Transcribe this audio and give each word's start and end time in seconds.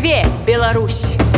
Жыве 0.00 0.24
Беларусь! 0.46 1.29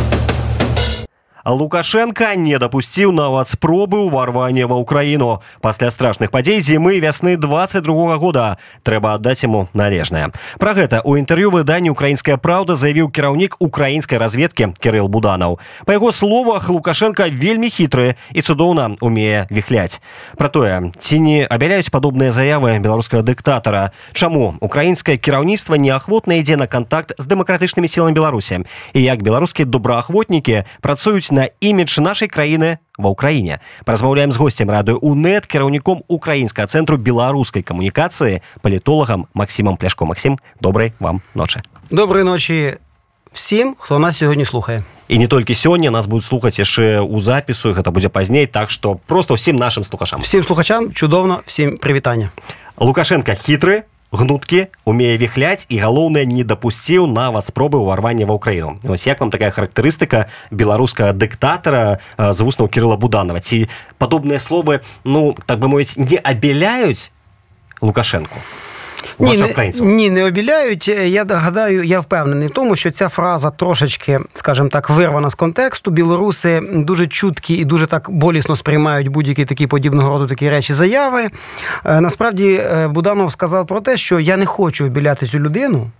Лукашенко 1.48 2.34
не 2.36 2.58
дапусціў 2.58 3.12
нават 3.16 3.48
спробы 3.48 4.04
ўварвання 4.04 4.68
ва 4.68 4.76
ўкраіну 4.82 5.40
пасля 5.64 5.88
страшных 5.88 6.28
падзей 6.28 6.60
зімы 6.60 7.00
вясны 7.00 7.40
22 7.40 8.18
года 8.20 8.58
трэба 8.84 9.16
аддаць 9.16 9.40
яму 9.46 9.68
належнае 9.72 10.28
Пра 10.60 10.76
гэта 10.76 11.00
у 11.08 11.16
інтэрв'ю 11.16 11.48
выданні 11.48 11.88
украінская 11.88 12.36
праўда 12.36 12.76
заявіў 12.76 13.08
кіраўнік 13.08 13.56
украінскай 13.64 14.18
разведкі 14.18 14.74
кирилл 14.76 15.08
буданаў 15.08 15.56
па 15.86 15.96
яго 15.96 16.12
словах 16.12 16.68
лукашенко 16.68 17.24
вельмі 17.32 17.70
хітры 17.72 18.20
і 18.34 18.44
цудоўна 18.44 18.98
умее 19.00 19.46
віхляць 19.48 20.04
про 20.36 20.52
тое 20.52 20.92
ці 20.98 21.16
не 21.22 21.46
абяляюць 21.48 21.88
падобныя 21.88 22.28
заявы 22.28 22.76
беларускага 22.76 23.22
дыктатара 23.22 23.94
чаму 24.12 24.58
украінскае 24.60 25.16
кіраўніцтва 25.16 25.80
неахвотна 25.80 26.42
ідзе 26.42 26.60
на 26.60 26.66
контакт 26.66 27.16
з 27.16 27.24
дэмакратычнымі 27.24 27.88
сіламі 27.88 28.12
беларусі 28.12 28.66
і 28.92 29.00
як 29.00 29.22
беларускія 29.22 29.64
добраахвотнікі 29.64 30.68
працуюць 30.84 31.30
на 31.33 31.49
імідж 31.59 31.97
нашай 31.97 32.29
краіны 32.29 32.77
ва 33.01 33.09
ўкраіне. 33.09 33.57
Размаўляем 33.89 34.29
з 34.29 34.37
госцем 34.37 34.69
радыё 34.69 35.01
унет 35.01 35.49
кіраўніком 35.49 36.05
украінскага 36.05 36.69
цэнтру 36.69 37.01
беларускай 37.01 37.65
камунікацыі 37.65 38.45
палітолагам 38.61 39.25
Масімам 39.33 39.75
пляшко 39.81 40.05
Масім 40.05 40.37
добрай 40.61 40.93
вам 41.01 41.25
ночы. 41.33 41.65
Доброй 41.89 42.23
ночі 42.23 42.77
всім 43.33 43.75
хто 43.79 43.99
нас 43.99 44.17
сьогодні 44.17 44.45
слухае. 44.45 44.83
І 45.09 45.17
не 45.17 45.27
толькі 45.27 45.57
сёння 45.57 45.89
нас 45.89 46.05
будуць 46.05 46.29
слухаць 46.29 46.61
яшчэ 46.61 47.01
ў 47.01 47.17
запісу 47.19 47.73
гэта 47.73 47.89
будзе 47.89 48.13
пазней 48.13 48.45
так 48.45 48.69
што 48.69 49.01
просто 49.09 49.33
ўсім 49.33 49.57
нашим 49.57 49.83
слухачам. 49.83 50.21
Всім 50.21 50.43
слухачам 50.45 50.93
чудоўна 50.93 51.41
всім 51.45 51.81
прывітання. 51.81 52.29
Лукашенко 52.77 53.33
хітры 53.33 53.89
гнуткі 54.13 54.69
умее 54.85 55.17
віхляць 55.17 55.65
і 55.67 55.81
галоўнае 55.81 56.23
не 56.29 56.45
дапусціў 56.45 57.09
нават 57.09 57.49
спробы 57.49 57.81
ўварвання 57.81 58.29
ва 58.29 58.37
ўкраіну. 58.37 58.77
Ось 58.85 59.09
як 59.09 59.19
вам 59.19 59.33
такая 59.33 59.49
характарыстыка 59.49 60.29
беларускага 60.53 61.17
дыктатара 61.17 61.97
з 62.17 62.39
вуснаў 62.39 62.69
кирилла 62.69 62.95
буданова 62.95 63.41
ці 63.41 63.65
падобныя 63.97 64.37
словы 64.37 64.85
ну 65.03 65.33
так 65.49 65.57
бы 65.59 65.67
мовіць 65.67 65.97
не 65.97 66.21
абеляюць 66.21 67.09
лукашенко 67.81 68.37
ні, 69.19 69.37
не, 69.37 69.71
ні, 69.79 70.09
не 70.09 70.25
обіляють. 70.25 70.87
Я 70.87 71.25
гадаю, 71.29 71.83
я 71.83 71.99
впевнений 71.99 72.47
в 72.47 72.51
тому, 72.51 72.75
що 72.75 72.91
ця 72.91 73.09
фраза 73.09 73.51
трошечки, 73.51 74.19
скажімо 74.33 74.69
так, 74.69 74.89
вирвана 74.89 75.29
з 75.29 75.35
контексту. 75.35 75.91
Білоруси 75.91 76.61
дуже 76.73 77.07
чуткі 77.07 77.53
і 77.53 77.65
дуже 77.65 77.87
так 77.87 78.09
болісно 78.09 78.55
сприймають 78.55 79.07
будь-які 79.07 79.45
такі 79.45 79.67
подібного 79.67 80.09
роду 80.09 80.27
такі 80.27 80.49
речі 80.49 80.73
заяви. 80.73 81.29
Насправді 81.85 82.61
Буданов 82.89 83.31
сказав 83.31 83.67
про 83.67 83.81
те, 83.81 83.97
що 83.97 84.19
я 84.19 84.37
не 84.37 84.45
хочу 84.45 84.85
обіляти 84.85 85.27
цю 85.27 85.39
людину. 85.39 85.91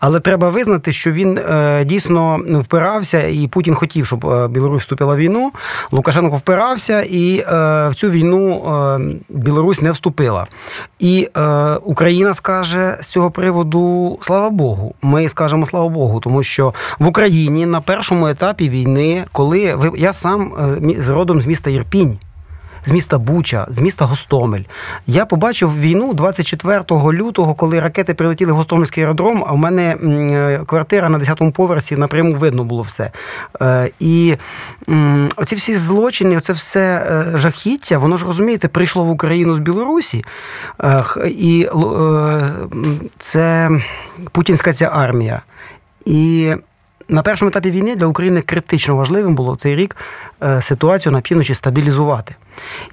Але 0.00 0.20
треба 0.20 0.48
визнати, 0.48 0.92
що 0.92 1.10
він 1.10 1.38
е, 1.38 1.84
дійсно 1.84 2.40
впирався, 2.48 3.22
і 3.26 3.48
Путін 3.48 3.74
хотів, 3.74 4.06
щоб 4.06 4.26
е, 4.26 4.48
Білорусь 4.48 4.82
вступила 4.82 5.14
в 5.14 5.18
війну. 5.18 5.52
Лукашенко 5.92 6.36
впирався, 6.36 7.02
і 7.02 7.38
е, 7.38 7.44
в 7.88 7.94
цю 7.94 8.10
війну 8.10 8.62
Білорусь 9.28 9.82
не 9.82 9.90
вступила. 9.90 10.46
І 10.98 11.28
Україна 11.82 12.34
скаже 12.34 12.98
з 13.00 13.06
цього 13.06 13.30
приводу 13.30 14.18
слава 14.22 14.50
Богу. 14.50 14.94
Ми 15.02 15.28
скажемо 15.28 15.66
слава 15.66 15.88
Богу, 15.88 16.20
тому 16.20 16.42
що 16.42 16.74
в 16.98 17.06
Україні 17.06 17.66
на 17.66 17.80
першому 17.80 18.28
етапі 18.28 18.68
війни, 18.68 19.24
коли 19.32 19.74
ви 19.74 19.92
я 19.96 20.12
сам 20.12 20.52
з 20.98 21.08
родом 21.08 21.40
з 21.40 21.46
міста 21.46 21.70
Єрпінь 21.70 22.18
з 22.86 22.90
міста 22.90 23.18
Буча, 23.18 23.66
з 23.68 23.78
міста 23.78 24.04
Гостомель. 24.04 24.62
Я 25.06 25.26
побачив 25.26 25.80
війну 25.80 26.14
24 26.14 26.82
лютого, 26.90 27.54
коли 27.54 27.80
ракети 27.80 28.14
прилетіли 28.14 28.52
в 28.52 28.56
Гостомельський 28.56 29.04
аеродром. 29.04 29.44
А 29.46 29.52
в 29.52 29.56
мене 29.56 29.96
е, 30.02 30.60
квартира 30.66 31.08
на 31.08 31.18
10-му 31.18 31.52
поверсі 31.52 31.96
напряму 31.96 32.34
видно 32.34 32.64
було 32.64 32.82
все. 32.82 33.10
Е, 33.60 33.90
і 34.00 34.36
оці 35.36 35.54
всі 35.54 35.74
злочини, 35.74 36.36
оце 36.36 36.52
все 36.52 36.80
е, 36.80 37.38
жахіття, 37.38 37.98
воно 37.98 38.16
ж 38.16 38.26
розумієте, 38.26 38.68
прийшло 38.68 39.04
в 39.04 39.10
Україну 39.10 39.56
з 39.56 39.58
Білорусі. 39.58 40.24
І 41.26 41.68
це 43.18 43.70
путінська 44.32 44.72
ця 44.72 44.90
армія. 44.92 45.42
І 46.04 46.54
на 47.08 47.22
першому 47.22 47.48
етапі 47.48 47.70
війни 47.70 47.96
для 47.96 48.06
України 48.06 48.42
критично 48.42 48.96
важливим 48.96 49.34
було 49.34 49.56
цей 49.56 49.76
рік 49.76 49.96
ситуацію 50.60 51.12
на 51.12 51.20
півночі 51.20 51.54
стабілізувати. 51.54 52.34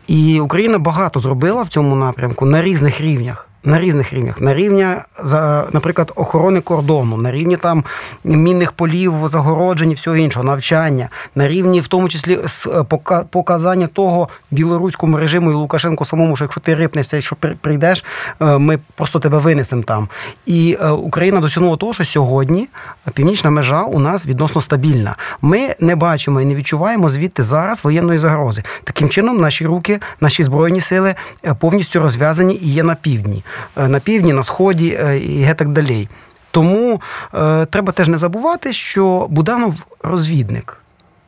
І 0.07 0.39
Україна 0.39 0.77
багато 0.77 1.19
зробила 1.19 1.61
в 1.61 1.67
цьому 1.67 1.95
напрямку 1.95 2.45
на 2.45 2.61
різних 2.61 3.01
рівнях 3.01 3.49
на 3.65 3.79
різних 3.79 4.13
рівнях. 4.13 4.41
На 4.41 4.53
рівні, 4.53 4.87
за, 5.23 5.65
наприклад, 5.71 6.11
охорони 6.15 6.61
кордону, 6.61 7.17
на 7.17 7.31
рівні 7.31 7.57
там 7.57 7.83
мінних 8.23 8.71
полів, 8.71 9.13
загороджень, 9.25 9.93
всього 9.93 10.15
іншого, 10.15 10.45
навчання, 10.45 11.09
на 11.35 11.47
рівні, 11.47 11.79
в 11.79 11.87
тому 11.87 12.09
числі, 12.09 12.39
е, 12.67 12.83
показання 13.29 13.87
того 13.87 14.29
білоруському 14.51 15.17
режиму 15.17 15.51
і 15.51 15.53
Лукашенко 15.53 16.05
самому, 16.05 16.35
що 16.35 16.45
якщо 16.45 16.61
ти 16.61 16.75
рипнешся, 16.75 17.15
якщо 17.15 17.35
прийдеш, 17.35 18.05
е, 18.41 18.57
ми 18.57 18.79
просто 18.95 19.19
тебе 19.19 19.37
винесемо 19.37 19.83
там. 19.83 20.07
І 20.45 20.77
е, 20.81 20.89
Україна 20.89 21.39
досягнула 21.39 21.77
того, 21.77 21.93
що 21.93 22.05
сьогодні 22.05 22.67
північна 23.13 23.49
межа 23.49 23.81
у 23.81 23.99
нас 23.99 24.27
відносно 24.27 24.61
стабільна. 24.61 25.15
Ми 25.41 25.75
не 25.79 25.95
бачимо 25.95 26.41
і 26.41 26.45
не 26.45 26.55
відчуваємо 26.55 27.09
звідти 27.09 27.43
зараз 27.43 27.83
воєнної 27.83 28.19
загрози. 28.19 28.63
Таким 28.83 29.09
чином, 29.09 29.37
наші 29.37 29.65
руки, 29.65 29.99
наші 30.21 30.43
збройні 30.43 30.81
сили 30.81 31.15
повністю 31.59 31.99
розв'язані 31.99 32.55
і 32.55 32.69
є 32.69 32.83
на 32.83 32.95
півдні. 32.95 33.43
Е, 33.77 33.87
на 33.87 33.99
півдні, 33.99 34.33
на 34.33 34.43
сході 34.43 34.97
е, 34.99 35.17
і 35.17 35.53
так 35.57 35.69
далі. 35.69 36.09
Тому 36.51 37.01
е, 37.33 37.65
треба 37.65 37.93
теж 37.93 38.07
не 38.07 38.17
забувати, 38.17 38.73
що 38.73 39.27
Буданов 39.29 39.75
розвідник 40.03 40.77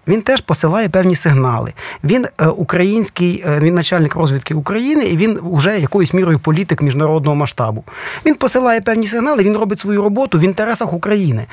він 0.07 0.21
теж 0.21 0.41
посилає 0.41 0.89
певні 0.89 1.15
сигнали. 1.15 1.73
Він 2.03 2.25
український, 2.57 3.45
він 3.59 3.75
начальник 3.75 4.15
розвідки 4.15 4.53
України, 4.53 5.05
і 5.05 5.17
він 5.17 5.39
вже 5.43 5.79
якоюсь 5.79 6.13
мірою 6.13 6.39
політик 6.39 6.81
міжнародного 6.81 7.35
масштабу. 7.35 7.83
Він 8.25 8.35
посилає 8.35 8.81
певні 8.81 9.07
сигнали, 9.07 9.43
він 9.43 9.57
робить 9.57 9.79
свою 9.79 10.01
роботу 10.01 10.39
в 10.39 10.41
інтересах 10.41 10.93
України. 10.93 11.45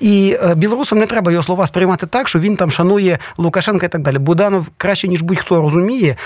І 0.00 0.36
білорусам 0.56 0.98
не 0.98 1.06
треба 1.06 1.32
його 1.32 1.42
слова 1.42 1.66
сприймати 1.66 2.06
так, 2.06 2.28
що 2.28 2.38
він 2.38 2.56
там 2.56 2.70
шанує 2.70 3.18
Лукашенка 3.38 3.86
і 3.86 3.88
так 3.88 4.02
далі. 4.02 4.18
Буданов 4.18 4.66
краще 4.76 5.08
ніж 5.08 5.22
будь-хто 5.22 5.62
розуміє, 5.62 6.16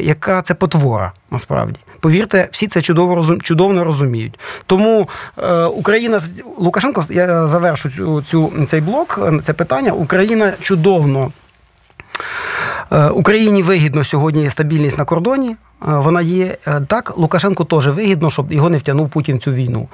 яка 0.00 0.42
це 0.42 0.54
потвора. 0.54 1.12
Насправді, 1.30 1.78
повірте, 2.00 2.48
всі 2.52 2.66
це 2.66 2.82
чудово 2.82 3.14
розум, 3.14 3.40
чудово 3.40 3.84
розуміють. 3.84 4.38
Тому 4.66 5.08
е, 5.38 5.64
Україна 5.64 6.20
Лукашенко, 6.58 7.04
я 7.10 7.48
завершу 7.48 7.90
цю, 7.90 8.22
цю 8.22 8.52
цей 8.66 8.80
блок, 8.80 9.20
це 9.42 9.52
питання. 9.52 9.92
Україна 9.92 10.52
чудовно 10.60 11.32
Е, 11.47 11.47
Україні 13.12 13.62
вигідно 13.62 14.04
сьогодні 14.04 14.50
стабільність 14.50 14.98
на 14.98 15.04
кордоні. 15.04 15.56
Е, 15.82 15.92
вона 15.92 16.20
є 16.20 16.56
е, 16.66 16.80
так. 16.86 17.18
Лукашенку 17.18 17.64
теж 17.64 17.88
вигідно, 17.88 18.30
щоб 18.30 18.52
його 18.52 18.70
не 18.70 18.78
втягнув 18.78 19.08
Путін 19.08 19.40
цю 19.40 19.52
війну. 19.52 19.88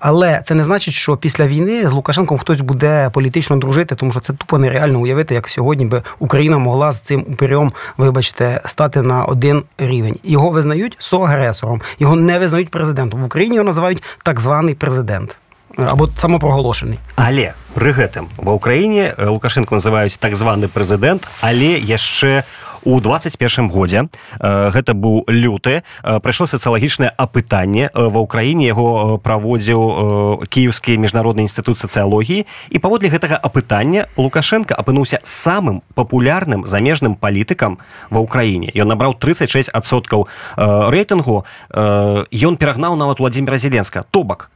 Але 0.00 0.40
це 0.44 0.54
не 0.54 0.64
значить, 0.64 0.94
що 0.94 1.16
після 1.16 1.46
війни 1.46 1.88
з 1.88 1.92
Лукашенком 1.92 2.38
хтось 2.38 2.60
буде 2.60 3.10
політично 3.12 3.56
дружити, 3.56 3.94
тому 3.94 4.12
що 4.12 4.20
це 4.20 4.32
тупо 4.32 4.58
нереально 4.58 5.00
уявити, 5.00 5.34
як 5.34 5.48
сьогодні 5.48 5.84
би 5.84 6.02
Україна 6.18 6.58
могла 6.58 6.92
з 6.92 7.00
цим 7.00 7.24
упирьом, 7.28 7.72
вибачте, 7.96 8.60
стати 8.64 9.02
на 9.02 9.24
один 9.24 9.62
рівень. 9.78 10.16
Його 10.24 10.50
визнають 10.50 10.96
соагресором, 10.98 11.80
його 11.98 12.16
не 12.16 12.38
визнають 12.38 12.68
президентом. 12.68 13.22
В 13.22 13.26
Україні 13.26 13.56
його 13.56 13.66
називають 13.66 14.02
так 14.22 14.40
званий 14.40 14.74
президент 14.74 15.36
або 15.78 16.08
самопроголошений. 16.16 16.98
Але 17.16 17.54
пры 17.78 17.94
гэтым 17.94 18.26
ва 18.42 18.58
ўкраіне 18.58 19.14
лукашенко 19.14 19.78
называюць 19.78 20.18
так 20.18 20.34
званы 20.34 20.66
прэзідэнт 20.66 21.22
але 21.46 21.78
яшчэ 21.78 22.42
у 22.82 23.00
21 23.00 23.68
годзе 23.68 24.08
гэта 24.40 24.94
быў 24.94 25.26
люты 25.28 25.82
прайшло 26.02 26.46
сацыялагічнае 26.46 27.10
апытанне 27.14 27.90
ва 27.94 28.18
ўкраіне 28.22 28.66
яго 28.66 29.18
праводзіў 29.22 30.46
кіеўскі 30.50 30.98
міжнародны 30.98 31.46
інстытут 31.46 31.78
сацыялогіі. 31.78 32.46
І 32.70 32.76
паводле 32.78 33.10
гэтага 33.10 33.38
апытання 33.38 34.06
лукашенко 34.16 34.74
апынуўся 34.74 35.20
самым 35.24 35.82
папулярным 35.94 36.66
замежным 36.66 37.14
палітыкам 37.14 37.78
ва 38.10 38.18
ўкраіне. 38.22 38.70
Ён 38.74 38.88
набраў 38.88 39.18
36соткаў 39.18 40.26
рэйтынгу 40.58 41.44
ён 41.74 42.54
перагнаў 42.56 42.96
нават 42.96 43.18
владимира 43.18 43.58
зеленска. 43.58 44.06
То 44.10 44.22
бок 44.24 44.50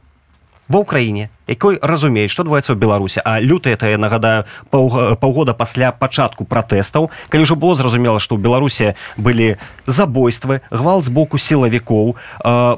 ва 0.69 0.83
ўкраіне 0.83 1.29
якой 1.47 1.77
разумеюць 1.81 2.31
што 2.31 2.47
адбываецца 2.47 2.73
ў 2.73 2.79
беларусе 2.79 3.19
а 3.25 3.39
люты 3.43 3.73
это 3.75 3.89
я 3.91 3.97
нагадаю 3.97 4.45
паўгода 4.71 5.53
пасля 5.53 5.91
пачатку 5.91 6.45
пратэстаў 6.45 7.11
калі 7.29 7.43
ўжо 7.43 7.55
было 7.59 7.75
зразумела 7.75 8.19
што 8.23 8.35
ў 8.35 8.43
беларусе 8.43 8.95
былі 9.17 9.59
забойствы 9.85 10.61
гвалт 10.71 11.05
з 11.05 11.11
боку 11.11 11.37
сілавікоў 11.37 12.15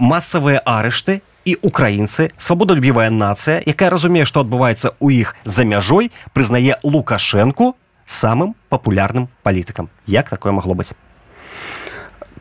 масавыя 0.02 0.62
арышты 0.66 1.22
і 1.46 1.58
украінцы 1.62 2.34
свабодалюбівая 2.38 3.14
нацыя 3.14 3.62
якая 3.62 3.94
разумее 3.94 4.26
што 4.26 4.42
адбываецца 4.42 4.98
ў 4.98 5.22
іх 5.22 5.38
за 5.46 5.64
мяжой 5.64 6.10
прызнае 6.34 6.82
лукашэнку 6.82 7.78
самым 8.06 8.56
папулярным 8.70 9.30
палітыкам. 9.44 9.90
Як 10.06 10.30
такое 10.30 10.54
магло 10.54 10.74
быць? 10.74 10.94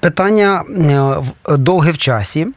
Пытання 0.00 0.64
доўга 1.48 1.92
в 1.92 1.98
часі 1.98 2.52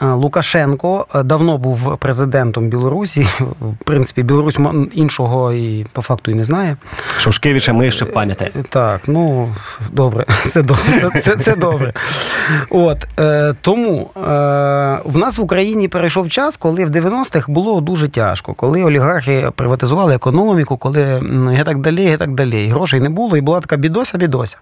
Лукашенко 0.00 1.06
давно 1.24 1.58
був 1.58 1.98
президентом 1.98 2.68
Білорусі. 2.68 3.26
В 3.60 3.84
принципі, 3.84 4.22
Білорусь 4.22 4.58
іншого 4.92 5.52
і 5.52 5.86
по 5.92 6.02
факту 6.02 6.30
і 6.30 6.34
не 6.34 6.44
знає. 6.44 6.76
Шушкевича 7.18 7.72
ми 7.72 7.90
ще 7.90 8.04
пам'ятаємо. 8.04 8.64
Так, 8.68 9.00
ну 9.06 9.54
добре, 9.92 10.24
це 10.50 10.62
добре. 10.62 11.20
Це, 11.20 11.36
це 11.36 11.56
добре. 11.56 11.92
От 12.70 13.06
тому 13.60 14.10
в 15.04 15.16
нас 15.16 15.38
в 15.38 15.42
Україні 15.42 15.88
перейшов 15.88 16.28
час, 16.28 16.56
коли 16.56 16.84
в 16.84 16.90
90-х 16.90 17.48
було 17.48 17.80
дуже 17.80 18.08
тяжко, 18.08 18.54
коли 18.54 18.84
олігархи 18.84 19.50
приватизували 19.54 20.14
економіку, 20.14 20.76
коли 20.76 21.22
і 21.60 21.64
так 21.64 21.78
далі, 21.78 22.12
і 22.14 22.16
так 22.16 22.34
далі. 22.34 22.64
І 22.64 22.68
грошей 22.68 23.00
не 23.00 23.08
було, 23.08 23.36
і 23.36 23.40
була 23.40 23.60
така 23.60 23.76
бідося-бідося. 23.76 24.56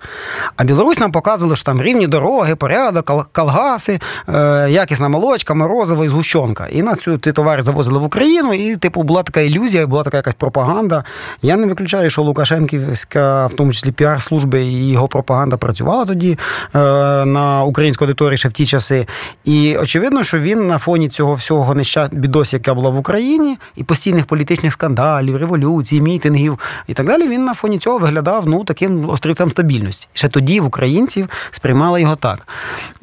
А 0.56 0.64
Білорусь 0.64 0.98
нам 0.98 1.12
показувала, 1.12 1.56
що 1.56 1.64
там 1.64 1.82
рівні 1.82 2.06
дороги, 2.06 2.56
порядок, 2.56 3.28
колгаси, 3.32 4.00
е, 4.28 4.66
якісна 4.70 5.08
молочка, 5.28 5.54
морозиво 5.54 6.04
і 6.04 6.08
згущенка. 6.08 6.66
І 6.66 6.82
нас 6.82 7.06
ці 7.22 7.32
товари 7.32 7.62
завозили 7.62 7.98
в 7.98 8.02
Україну, 8.02 8.54
і 8.54 8.76
типу 8.76 9.02
була 9.02 9.22
така 9.22 9.40
ілюзія, 9.40 9.86
була 9.86 10.02
така 10.02 10.16
якась 10.16 10.34
пропаганда. 10.34 11.04
Я 11.42 11.56
не 11.56 11.66
виключаю, 11.66 12.10
що 12.10 12.22
Лукашенківська, 12.22 13.46
в 13.46 13.52
тому 13.52 13.72
числі 13.72 13.92
піар-служби 13.92 14.64
і 14.64 14.90
його 14.90 15.08
пропаганда 15.08 15.56
працювала 15.56 16.04
тоді 16.04 16.38
е, 16.74 16.78
на 17.24 17.62
українську 17.64 18.04
аудиторії 18.04 18.38
ще 18.38 18.48
в 18.48 18.52
ті 18.52 18.66
часи. 18.66 19.06
І 19.44 19.76
очевидно, 19.76 20.24
що 20.24 20.38
він 20.38 20.66
на 20.66 20.78
фоні 20.78 21.08
цього 21.08 21.34
всього 21.34 21.74
неща 21.74 22.08
бідосі, 22.12 22.56
яка 22.56 22.74
була 22.74 22.90
в 22.90 22.98
Україні, 22.98 23.58
і 23.76 23.84
постійних 23.84 24.26
політичних 24.26 24.72
скандалів, 24.72 25.36
революцій, 25.36 26.00
мітингів 26.00 26.58
і 26.86 26.94
так 26.94 27.06
далі. 27.06 27.28
Він 27.28 27.44
на 27.44 27.54
фоні 27.54 27.78
цього 27.78 27.98
виглядав 27.98 28.48
ну 28.48 28.64
таким 28.64 29.10
острівцем 29.10 29.50
стабільності. 29.50 30.08
Ще 30.12 30.28
тоді 30.28 30.60
в 30.60 30.66
українців 30.66 31.28
сприймали 31.50 32.00
його 32.00 32.16
так. 32.16 32.48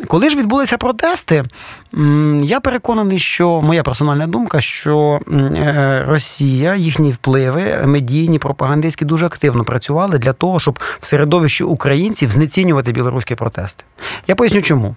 Коли 0.07 0.29
ж 0.29 0.37
відбулися 0.37 0.77
протести, 0.77 1.43
я 2.41 2.59
переконаний, 2.59 3.19
що 3.19 3.61
моя 3.61 3.83
персональна 3.83 4.27
думка, 4.27 4.61
що 4.61 5.19
е, 5.31 6.03
Росія, 6.07 6.75
їхні 6.75 7.11
впливи, 7.11 7.81
медійні, 7.85 8.39
пропагандистські 8.39 9.05
дуже 9.05 9.25
активно 9.25 9.63
працювали 9.63 10.17
для 10.17 10.33
того, 10.33 10.59
щоб 10.59 10.79
в 10.99 11.05
середовищі 11.05 11.63
українців 11.63 12.31
знецінювати 12.31 12.91
білоруські 12.91 13.35
протести. 13.35 13.83
Я 14.27 14.35
поясню, 14.35 14.61
чому. 14.61 14.95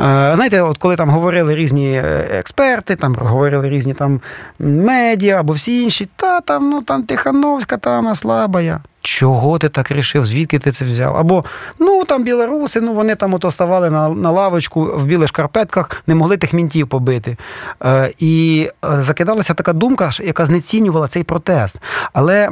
Е, 0.00 0.32
знаєте, 0.34 0.62
от 0.62 0.78
коли 0.78 0.96
там 0.96 1.10
говорили 1.10 1.54
різні 1.54 1.92
е, 1.92 2.28
експерти, 2.30 2.96
там 2.96 3.14
говорили 3.14 3.68
різні 3.68 3.94
там 3.94 4.20
медіа 4.58 5.40
або 5.40 5.52
всі 5.52 5.82
інші, 5.82 6.08
та 6.16 6.40
там 6.40 6.70
ну 6.70 6.82
там 6.82 7.02
Тихановська, 7.02 7.76
та 7.76 7.96
вона 7.96 8.14
слабая. 8.14 8.80
Чого 9.06 9.58
ти 9.58 9.68
так 9.68 9.90
рішив? 9.90 10.26
Звідки 10.26 10.58
ти 10.58 10.72
це 10.72 10.84
взяв? 10.84 11.16
Або 11.16 11.44
ну 11.78 12.04
там 12.04 12.24
білоруси, 12.24 12.80
ну 12.80 12.92
вони 12.92 13.14
там 13.14 13.34
ото 13.34 13.50
ставали 13.50 13.90
на 13.90 14.08
на 14.08 14.30
лавочку 14.30 14.82
в 14.84 15.04
білих 15.04 15.28
шкарпетках, 15.28 16.02
не 16.06 16.14
могли 16.14 16.36
тих 16.36 16.52
мінтів 16.52 16.88
побити. 16.88 17.36
Е, 17.84 18.12
І 18.18 18.68
е, 18.84 19.02
закидалася 19.02 19.54
така 19.54 19.72
думка, 19.72 20.10
яка 20.24 20.46
знецінювала 20.46 21.08
цей 21.08 21.22
протест. 21.22 21.76
Але 22.12 22.48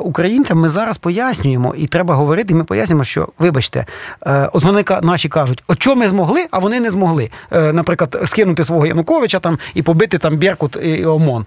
українцям 0.00 0.58
ми 0.58 0.68
зараз 0.68 0.98
пояснюємо, 0.98 1.74
і 1.76 1.86
треба 1.86 2.14
говорити. 2.14 2.54
і 2.54 2.56
Ми 2.56 2.64
пояснюємо, 2.64 3.04
що 3.04 3.28
вибачте, 3.38 3.86
е, 4.26 4.48
от 4.52 4.64
вони 4.64 4.84
наші 5.02 5.28
кажуть, 5.28 5.64
от 5.66 5.82
що 5.82 5.96
ми 5.96 6.08
змогли, 6.08 6.45
а 6.50 6.58
вони 6.58 6.80
не 6.80 6.90
змогли. 6.90 7.30
Е, 7.52 7.72
Наприклад, 7.72 8.22
скинути 8.24 8.64
свого 8.64 8.86
Януковича 8.86 9.40
там 9.40 9.58
і 9.74 9.82
побити 9.82 10.18
там 10.18 10.36
Беркут 10.36 10.76
і 10.82 11.04
ОМОН. 11.04 11.46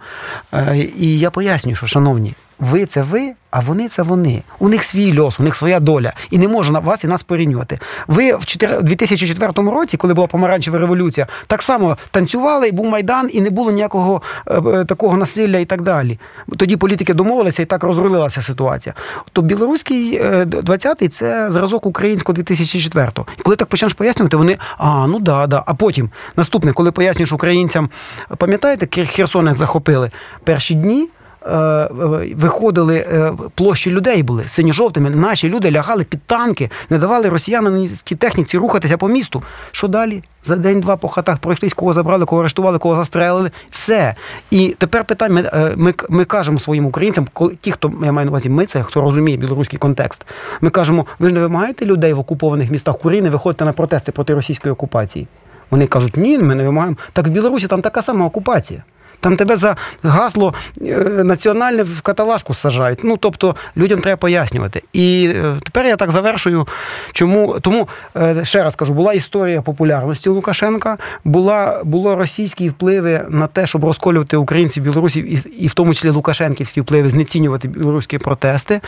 Е, 0.53 0.77
І 0.99 1.19
я 1.19 1.31
пояснюю, 1.31 1.75
що 1.75 1.87
шановні 1.87 2.33
ви 2.59 2.85
це 2.85 3.01
ви, 3.01 3.33
а 3.51 3.59
вони 3.59 3.87
це 3.87 4.01
вони. 4.01 4.43
У 4.59 4.69
них 4.69 4.83
свій 4.83 5.19
льос, 5.19 5.39
у 5.39 5.43
них 5.43 5.55
своя 5.55 5.79
доля. 5.79 6.13
І 6.29 6.37
не 6.37 6.47
можна 6.47 6.79
вас 6.79 7.03
і 7.03 7.07
нас 7.07 7.23
порівнювати. 7.23 7.79
Ви 8.07 8.33
в 8.33 8.45
2004 8.81 9.51
році, 9.71 9.97
коли 9.97 10.13
була 10.13 10.27
помаранчева 10.27 10.79
революція, 10.79 11.27
так 11.47 11.61
само 11.61 11.97
танцювали, 12.11 12.67
і 12.67 12.71
був 12.71 12.85
майдан, 12.85 13.29
і 13.33 13.41
не 13.41 13.49
було 13.49 13.71
ніякого 13.71 14.21
е, 14.47 14.61
е 14.73 14.85
такого 14.85 15.17
насилля 15.17 15.57
і 15.57 15.65
так 15.65 15.81
далі. 15.81 16.19
Тоді 16.57 16.77
політики 16.77 17.13
домовилися 17.13 17.61
і 17.61 17.65
так 17.65 17.83
розрулилася 17.83 18.41
ситуація. 18.41 18.95
То 19.33 19.41
білоруський 19.41 20.21
20-й 20.21 21.05
е, 21.05 21.09
це 21.09 21.51
зразок 21.51 21.85
українського 21.85 22.35
2004-го. 22.35 23.25
І 23.39 23.41
коли 23.41 23.55
так 23.55 23.67
почнеш 23.67 23.93
пояснювати, 23.93 24.37
вони 24.37 24.57
а 24.77 25.07
ну 25.07 25.19
да, 25.19 25.47
да. 25.47 25.63
А 25.65 25.73
потім 25.73 26.09
наступне, 26.35 26.73
коли 26.73 26.91
пояснюєш 26.91 27.31
українцям, 27.31 27.89
пам'ятаєте, 28.37 29.05
Херсон 29.05 29.47
як 29.47 29.57
захопили 29.57 30.11
перші 30.43 30.73
дні. 30.73 31.09
Е, 31.45 31.55
е, 31.55 31.89
виходили 32.35 32.97
е, 32.97 33.33
площі 33.55 33.91
людей 33.91 34.23
були 34.23 34.43
синьо-жовтими. 34.47 35.09
Наші 35.09 35.49
люди 35.49 35.71
лягали 35.71 36.03
під 36.03 36.21
танки, 36.21 36.69
не 36.89 36.97
давали 36.97 37.29
росіянській 37.29 38.15
техніці 38.15 38.57
рухатися 38.57 38.97
по 38.97 39.07
місту. 39.07 39.43
Що 39.71 39.87
далі? 39.87 40.23
За 40.43 40.55
день-два 40.55 40.97
по 40.97 41.07
хатах 41.07 41.37
пройшлись, 41.37 41.73
кого 41.73 41.93
забрали, 41.93 42.25
кого 42.25 42.41
арештували, 42.41 42.77
кого 42.77 42.95
застрелили. 42.95 43.51
Все. 43.71 44.15
І 44.51 44.75
тепер 44.77 45.05
питання: 45.05 45.49
ми, 45.53 45.73
ми, 45.75 45.93
ми 46.09 46.25
кажемо 46.25 46.59
своїм 46.59 46.85
українцям, 46.85 47.27
ті, 47.61 47.71
хто 47.71 47.91
я 48.03 48.11
маю 48.11 48.25
на 48.25 48.31
увазі, 48.31 48.49
ми 48.49 48.65
це 48.65 48.83
хто 48.83 49.01
розуміє 49.01 49.37
білоруський 49.37 49.79
контекст. 49.79 50.25
Ми 50.61 50.69
кажемо, 50.69 51.05
ви 51.19 51.27
ж 51.27 51.33
не 51.33 51.39
вимагаєте 51.39 51.85
людей 51.85 52.13
в 52.13 52.19
окупованих 52.19 52.71
містах 52.71 52.95
України 52.95 53.29
виходити 53.29 53.65
на 53.65 53.73
протести 53.73 54.11
проти 54.11 54.33
російської 54.33 54.73
окупації. 54.73 55.27
Вони 55.71 55.87
кажуть, 55.87 56.17
ні, 56.17 56.37
ми 56.37 56.55
не 56.55 56.63
вимагаємо. 56.63 56.97
Так 57.13 57.27
в 57.27 57.29
Білорусі 57.29 57.67
там 57.67 57.81
така 57.81 58.01
сама 58.01 58.25
окупація. 58.25 58.83
Там 59.19 59.37
тебе 59.37 59.55
за 59.55 59.75
гасло 60.03 60.53
е, 60.81 60.93
національне 61.23 61.83
в 61.83 62.01
каталажку 62.01 62.53
сажають. 62.53 62.99
Ну 63.03 63.17
тобто 63.17 63.55
людям 63.77 63.99
треба 63.99 64.17
пояснювати. 64.17 64.83
І 64.93 65.31
е, 65.35 65.55
тепер 65.63 65.85
я 65.85 65.95
так 65.95 66.11
завершую. 66.11 66.67
Чому 67.11 67.59
тому 67.59 67.87
е, 68.17 68.45
ще 68.45 68.63
раз 68.63 68.75
кажу, 68.75 68.93
була 68.93 69.13
історія 69.13 69.61
популярності 69.61 70.29
Лукашенка, 70.29 70.97
була 71.23 71.81
було 71.83 72.15
російські 72.15 72.69
впливи 72.69 73.25
на 73.29 73.47
те, 73.47 73.67
щоб 73.67 73.85
розколювати 73.85 74.37
українців, 74.37 74.83
білорусів, 74.83 75.33
і, 75.33 75.63
і 75.63 75.67
в 75.67 75.73
тому 75.73 75.93
числі 75.93 76.09
Лукашенківські 76.09 76.81
впливи, 76.81 77.09
знецінювати 77.09 77.67
білоруські 77.67 78.17
протести. 78.17 78.81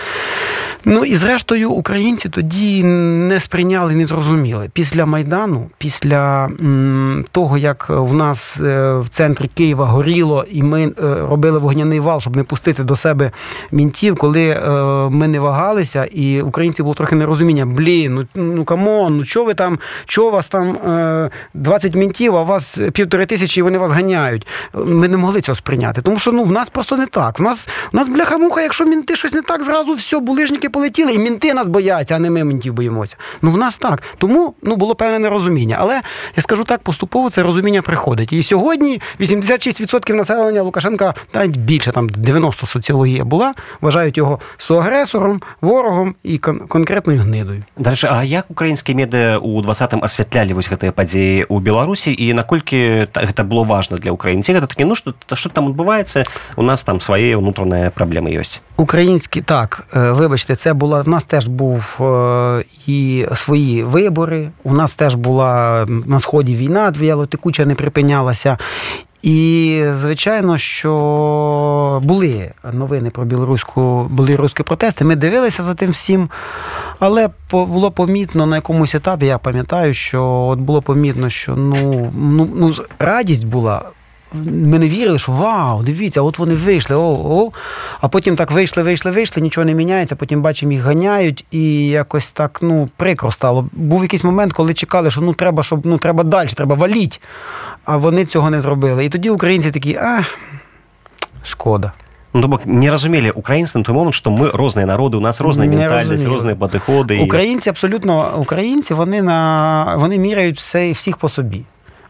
Ну 0.85 1.05
і 1.05 1.15
зрештою, 1.15 1.71
українці 1.71 2.29
тоді 2.29 2.83
не 2.83 3.39
сприйняли, 3.39 3.95
не 3.95 4.05
зрозуміли. 4.05 4.69
Після 4.73 5.05
Майдану, 5.05 5.69
після 5.77 6.45
м, 6.45 7.25
того, 7.31 7.57
як 7.57 7.85
в 7.89 8.13
нас 8.13 8.57
в 8.59 9.05
центрі 9.09 9.49
Києва 9.53 9.85
горіли 9.85 10.20
горіло, 10.21 10.45
і 10.51 10.63
ми 10.63 10.83
е, 10.83 10.91
робили 11.29 11.59
вогняний 11.59 11.99
вал, 11.99 12.21
щоб 12.21 12.35
не 12.35 12.43
пустити 12.43 12.83
до 12.83 12.95
себе 12.95 13.31
мінтів, 13.71 14.15
коли 14.17 14.49
е, 14.49 14.59
ми 15.09 15.27
не 15.27 15.39
вагалися, 15.39 16.05
і 16.05 16.41
українці 16.41 16.83
було 16.83 16.95
трохи 16.95 17.15
нерозуміння. 17.15 17.65
Блін, 17.65 18.27
ну 18.35 18.43
ну 18.55 18.65
come 18.65 18.95
on, 18.95 19.17
ну 19.17 19.25
чого 19.25 19.45
ви 19.45 19.53
там, 19.53 19.79
чого 20.05 20.27
у 20.27 20.31
вас 20.31 20.47
там 20.47 20.77
20 21.53 21.95
е, 21.95 21.99
мінтів, 21.99 22.35
а 22.35 22.41
у 22.41 22.45
вас 22.45 22.79
півтори 22.93 23.25
тисячі, 23.25 23.59
і 23.59 23.63
вони 23.63 23.77
вас 23.77 23.91
ганяють. 23.91 24.47
Ми 24.73 25.07
не 25.07 25.17
могли 25.17 25.41
цього 25.41 25.55
сприйняти. 25.55 26.01
Тому 26.01 26.19
що 26.19 26.31
ну 26.31 26.43
в 26.43 26.51
нас 26.51 26.69
просто 26.69 26.97
не 26.97 27.05
так. 27.05 27.39
В 27.39 27.41
нас 27.41 27.69
в 27.93 27.95
нас 27.95 28.07
бляха-муха, 28.07 28.61
якщо 28.61 28.85
мінти 28.85 29.15
щось 29.15 29.33
не 29.33 29.41
так, 29.41 29.63
зразу 29.63 29.93
все, 29.93 30.19
булижники 30.19 30.69
полетіли, 30.69 31.13
і 31.13 31.19
мінти 31.19 31.53
нас 31.53 31.67
бояться, 31.67 32.15
а 32.15 32.19
не 32.19 32.29
ми 32.29 32.43
мінтів 32.43 32.73
боїмося. 32.73 33.17
Ну 33.41 33.51
в 33.51 33.57
нас 33.57 33.77
так. 33.77 34.03
Тому 34.17 34.53
ну 34.63 34.75
було 34.75 34.95
певне 34.95 35.19
нерозуміння. 35.19 35.77
Але 35.79 36.01
я 36.35 36.41
скажу 36.43 36.63
так, 36.63 36.81
поступово 36.81 37.29
це 37.29 37.43
розуміння 37.43 37.81
приходить. 37.81 38.33
І 38.33 38.43
сьогодні 38.43 39.01
86% 39.19 40.10
10% 40.10 40.14
населення 40.14 40.62
Лукашенка, 40.62 41.14
навіть 41.34 41.56
більше 41.56 41.92
там 41.92 42.08
90 42.08 42.66
соціологія 42.66 43.24
була, 43.24 43.54
вважають 43.80 44.16
його 44.16 44.38
суагресором, 44.58 45.40
ворогом 45.60 46.14
і 46.22 46.38
кон- 46.38 46.66
конкретною 46.68 47.20
гнидою. 47.20 47.62
Дальше, 47.76 48.08
а 48.12 48.24
як 48.24 48.50
українські 48.50 48.94
медіа 48.94 49.38
у 49.38 49.62
20-м 49.62 50.04
асвятлялі 50.04 50.52
вось 50.52 50.70
гэтыя 50.70 50.90
падзеі 50.90 51.44
ў 51.44 51.60
Беларусі 51.60 52.14
і 52.18 52.34
наколькі 52.34 53.06
гэта 53.14 53.44
было 53.44 53.66
важна 53.66 53.96
для 53.96 54.10
украінців? 54.10 54.56
Гэта 54.56 54.66
такі 54.66 54.84
ну 54.84 54.94
што, 54.94 55.14
што 55.32 55.48
там 55.48 55.68
адбываецца 55.68 56.24
у 56.56 56.62
нас 56.62 56.84
там 56.84 57.00
свае 57.00 57.36
ўнутраныя 57.36 57.90
праблемы 57.90 58.32
ёсць 58.32 58.60
Українські 58.76 59.40
так, 59.40 59.86
вибачте, 59.92 60.56
це 60.56 60.72
була 60.72 61.02
в 61.02 61.08
нас 61.08 61.24
теж 61.24 61.46
був 61.46 62.00
і 62.86 63.26
свої 63.34 63.82
вибори. 63.82 64.50
У 64.64 64.72
нас 64.74 64.94
теж 64.94 65.14
була 65.14 65.86
на 65.88 66.20
сході 66.20 66.54
війна, 66.54 66.90
дві 66.90 67.14
текуча 67.28 67.64
не 67.64 67.74
припинялася. 67.74 68.58
І, 69.21 69.83
звичайно, 69.93 70.57
що 70.57 72.01
були 72.03 72.51
новини 72.73 73.09
про 73.09 73.25
білоруську 73.25 74.07
були 74.09 74.35
руські 74.35 74.63
протести. 74.63 75.05
Ми 75.05 75.15
дивилися 75.15 75.63
за 75.63 75.73
тим 75.73 75.89
всім, 75.89 76.29
але 76.99 77.29
було 77.51 77.91
помітно 77.91 78.45
на 78.45 78.55
якомусь 78.55 78.95
етапі, 78.95 79.25
я 79.25 79.37
пам'ятаю, 79.37 79.93
що 79.93 80.23
от 80.25 80.59
було 80.59 80.81
помітно, 80.81 81.29
що 81.29 81.55
ну, 81.55 82.11
ну, 82.17 82.49
ну 82.55 82.73
радість 82.99 83.47
була 83.47 83.81
Ми 84.44 84.78
не 84.78 84.88
вірили, 84.88 85.18
що 85.18 85.32
вау, 85.32 85.82
дивіться, 85.82 86.20
от 86.22 86.38
вони 86.38 86.54
вийшли, 86.54 86.96
о, 86.96 87.18
о. 87.24 87.50
А 88.00 88.08
потім 88.08 88.36
так 88.36 88.50
вийшли, 88.50 88.82
вийшли, 88.82 89.10
вийшли, 89.10 89.42
нічого 89.42 89.64
не 89.64 89.74
міняється, 89.74 90.16
потім 90.16 90.42
бачимо, 90.42 90.72
їх 90.72 90.82
ганяють, 90.82 91.44
і 91.50 91.86
якось 91.86 92.30
так 92.30 92.58
ну, 92.62 92.88
прикро 92.96 93.30
стало. 93.30 93.68
Був 93.72 94.02
якийсь 94.02 94.24
момент, 94.24 94.52
коли 94.52 94.74
чекали, 94.74 95.10
що 95.10 95.20
ну 95.20 95.34
треба, 95.34 95.62
щоб 95.62 95.86
ну 95.86 95.98
треба 95.98 96.24
далі, 96.24 96.48
треба 96.48 96.74
валіть. 96.74 97.20
А 97.84 97.96
вони 97.96 98.26
цього 98.26 98.50
не 98.50 98.60
зробили. 98.60 99.04
І 99.04 99.08
тоді 99.08 99.30
українці 99.30 99.70
такі, 99.70 99.94
а 99.94 100.22
шкода. 101.42 101.92
Ну, 102.32 102.48
бок 102.48 102.66
не 102.66 102.90
разумелі 102.90 103.30
українцы 103.30 103.78
на 103.78 103.84
той 103.84 103.94
момент 103.94 104.14
што 104.14 104.30
мы 104.30 104.50
розныя 104.52 104.84
народы 104.84 105.16
у 105.16 105.20
нас 105.20 105.40
розная 105.40 105.68
ментальнасць 105.68 106.24
розныя 106.24 106.54
падыходы 106.54 107.24
українці 107.24 107.70
абсолютно 107.70 108.36
українці 108.36 108.94
вони 108.94 109.22
на 109.22 109.96
вони 109.96 110.18
міряють 110.18 110.58
все 110.58 110.92
всіх 110.92 111.16
по 111.16 111.28
собі 111.28 111.64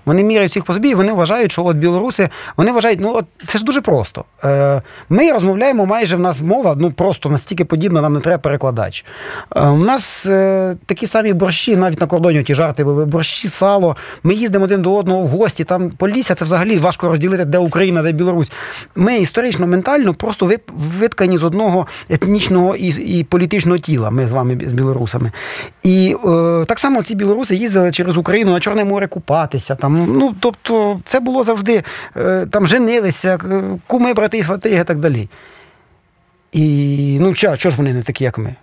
Вони 0.05 0.24
міряють 0.24 0.51
всіх 0.51 0.63
по 0.63 0.74
собі, 0.74 0.89
і 0.89 0.96
вони 0.96 1.13
вважають, 1.13 1.51
що 1.51 1.65
от 1.65 1.77
білоруси, 1.77 2.29
вони 2.58 2.72
вважають, 2.72 3.00
ну 3.00 3.15
от 3.15 3.25
це 3.48 3.58
ж 3.58 3.65
дуже 3.65 3.81
просто. 3.81 4.25
Е, 4.43 4.81
Ми 5.10 5.31
розмовляємо 5.31 5.86
майже 5.86 6.15
в 6.15 6.20
нас 6.20 6.41
мова, 6.41 6.75
ну 6.79 6.91
просто 6.91 7.29
настільки 7.29 7.65
подібна, 7.65 8.01
нам 8.01 8.13
не 8.13 8.20
треба 8.20 8.38
перекладач. 8.38 9.05
Е, 9.55 9.67
У 9.67 9.77
нас 9.77 10.25
е, 10.25 10.75
такі 10.86 11.08
самі 11.08 11.34
борщі, 11.34 11.75
навіть 11.75 12.01
на 12.01 12.08
кордоні 12.08 12.43
ті 12.43 12.55
жарти 12.55 12.84
були, 12.84 13.05
борщі, 13.05 13.48
сало. 13.48 13.96
Ми 14.24 14.34
їздимо 14.34 14.65
один 14.65 14.81
до 14.81 14.96
одного 14.96 15.22
в 15.22 15.27
гості, 15.27 15.63
там 15.63 15.89
Полісся, 15.89 16.36
це 16.36 16.46
взагалі 16.46 16.77
важко 16.77 17.08
розділити, 17.08 17.46
де 17.46 17.58
Україна, 17.58 18.03
де 18.03 18.12
Білорусь. 18.12 18.51
Ми 18.96 19.17
історично, 19.17 19.67
ментально 19.67 20.13
просто 20.13 20.51
виткані 21.00 21.38
з 21.38 21.43
одного 21.43 21.88
етнічного 22.10 22.75
і 22.75 22.88
і 22.88 23.24
політичного 23.24 23.77
тіла. 23.77 24.10
Ми 24.10 24.27
з 24.27 24.31
вами 24.31 24.58
з 24.67 24.74
білорусами. 24.74 25.31
І 25.84 26.15
е, 26.25 26.65
так 26.65 26.79
само 26.79 27.03
ці 27.03 27.15
білоруси 27.15 27.55
їздили 27.55 27.91
через 27.91 28.17
Україну 28.17 28.51
на 28.51 28.60
Чорне 28.60 28.84
море 28.84 29.08
купатися. 29.08 29.75
Там, 29.75 29.90
ну, 29.91 30.36
Тобто, 30.39 31.00
це 31.05 31.19
було 31.19 31.43
завжди 31.43 31.83
е, 32.17 32.45
там 32.51 32.67
женилися, 32.67 33.39
куми, 33.88 34.13
брати 34.13 34.38
і 34.38 34.43
свати 34.43 34.69
і 34.69 34.83
так 34.83 35.00
далі. 35.00 35.29
І 36.51 37.17
ну, 37.21 37.33
чого 37.33 37.55
ж 37.57 37.69
вони 37.77 37.93
не 37.93 38.01
такі, 38.01 38.24
як 38.24 38.38
ми? 38.38 38.55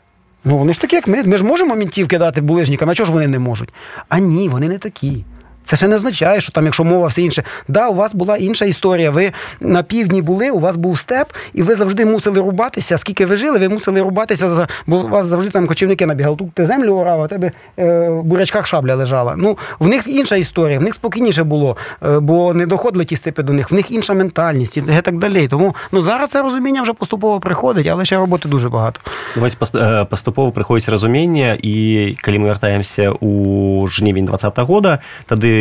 Ну, 0.45 0.59
вони 0.59 0.73
ж 0.73 0.81
такі, 0.81 0.97
як 0.97 1.09
ми. 1.09 1.25
Ми 1.25 1.39
ж 1.39 1.45
можемо 1.45 1.75
мінтів 1.75 2.09
кидати 2.09 2.41
булижникам, 2.41 2.91
а 2.91 2.95
чого 2.95 3.07
ж 3.07 3.13
вони 3.13 3.29
не 3.29 3.39
можуть? 3.39 3.73
А 4.09 4.19
ні, 4.19 4.49
вони 4.49 4.69
не 4.69 4.79
такі. 4.79 5.25
Це 5.69 5.77
ще 5.77 5.89
не 5.89 5.95
означає, 5.95 6.41
що 6.41 6.53
там, 6.53 6.65
якщо 6.65 6.85
мова 6.85 7.07
все 7.07 7.23
інше, 7.23 7.43
да, 7.69 7.89
у 7.89 7.95
вас 7.95 8.15
була 8.15 8.37
інша 8.37 8.65
історія. 8.65 9.11
Ви 9.11 9.33
на 9.61 9.83
півдні 9.83 10.23
були, 10.23 10.51
у 10.51 10.59
вас 10.59 10.77
був 10.77 10.99
степ, 10.99 11.33
і 11.55 11.63
ви 11.63 11.75
завжди 11.75 12.05
мусили 12.05 12.41
рубатися. 12.41 12.99
Скільки 12.99 13.27
ви 13.27 13.37
жили, 13.37 13.59
ви 13.59 13.69
мусили 13.69 14.01
рубатися 14.01 14.51
за 14.51 14.69
бо 14.87 14.97
у 14.97 15.09
вас 15.09 15.27
завжди 15.27 15.51
там 15.51 15.67
кочівники 15.67 16.07
набігали. 16.07 16.37
Тут 16.37 16.53
ти 16.53 16.67
землю 16.67 16.93
орав, 16.93 17.23
а 17.23 17.27
тебе 17.27 17.53
е, 17.79 18.09
в 18.09 18.23
бурячках 18.23 18.67
шабля 18.67 18.95
лежала. 18.95 19.35
Ну 19.37 19.59
в 19.79 19.89
них 19.89 20.07
інша 20.07 20.37
історія, 20.37 20.79
в 20.79 20.83
них 20.83 20.95
спокійніше 20.95 21.45
було, 21.45 21.77
е, 22.07 22.19
бо 22.19 22.55
не 22.55 22.67
доходили 22.67 23.05
ті 23.05 23.17
степи 23.17 23.43
до 23.43 23.53
них, 23.53 23.71
в 23.71 23.75
них 23.75 23.91
інша 23.91 24.15
ментальність 24.15 24.77
і 24.77 24.83
так 24.83 25.19
далі. 25.19 25.49
Тому 25.49 25.75
ну 25.93 26.03
зараз 26.03 26.31
це 26.31 26.43
розуміння 26.43 26.83
вже 26.83 26.93
поступово 26.93 27.41
приходить, 27.41 27.87
але 27.87 28.05
ще 28.05 28.17
роботи 28.17 28.49
дуже 28.49 28.69
багато. 28.69 29.01
Давайте 29.35 29.79
е, 29.79 30.05
поступово 30.05 30.53
приходить 30.53 30.89
розуміння, 30.89 31.59
і 31.63 32.15
коли 32.25 32.39
ми 32.39 32.49
вертаємося 32.49 33.11
у 33.11 33.89
жнівень 33.89 34.25
20 34.25 34.59
года, 34.59 34.99
тоді 35.27 35.58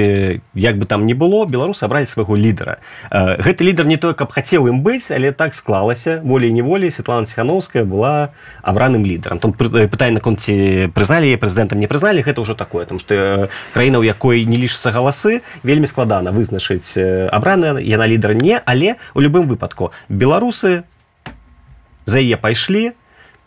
як 0.54 0.78
бы 0.78 0.86
там 0.86 1.06
ни 1.06 1.14
было 1.14 1.46
беларусы 1.46 1.86
абралі 1.86 2.06
свайго 2.06 2.36
лідара. 2.36 2.78
Гэты 3.12 3.64
лідар 3.64 3.86
не 3.86 3.98
той 3.98 4.14
каб 4.14 4.32
хацеў 4.32 4.68
ім 4.68 4.82
быць 4.82 5.12
але 5.12 5.32
так 5.32 5.54
склалася. 5.54 6.22
Волей 6.24 6.52
неволей 6.52 6.92
Светлана 6.92 7.26
ціхановская 7.26 7.84
была 7.84 8.30
абраным 8.62 9.06
лідарам. 9.06 9.40
Там 9.40 9.54
пытанне 9.54 10.20
наконт 10.20 10.42
ці 10.42 10.90
прызналі 10.94 11.36
прэзідэнтам 11.38 11.80
не 11.80 11.88
прызналі 11.88 12.22
гэта 12.22 12.42
ўжо 12.42 12.54
такое. 12.54 12.86
Там 12.86 13.00
што 13.00 13.50
краіна 13.74 14.00
у 14.00 14.04
якой 14.04 14.46
не 14.46 14.58
лічыцца 14.58 14.92
галасы 14.92 15.42
вельмі 15.64 15.88
складана 15.88 16.32
вызначыць 16.32 16.98
абраны 17.32 17.82
яна 17.82 18.08
лідар 18.08 18.36
не 18.36 18.62
але 18.66 18.96
у 19.14 19.20
любым 19.20 19.48
выпадку 19.48 19.92
беларусы 20.10 20.84
за 22.06 22.20
яе 22.20 22.38
пайшлі 22.38 22.94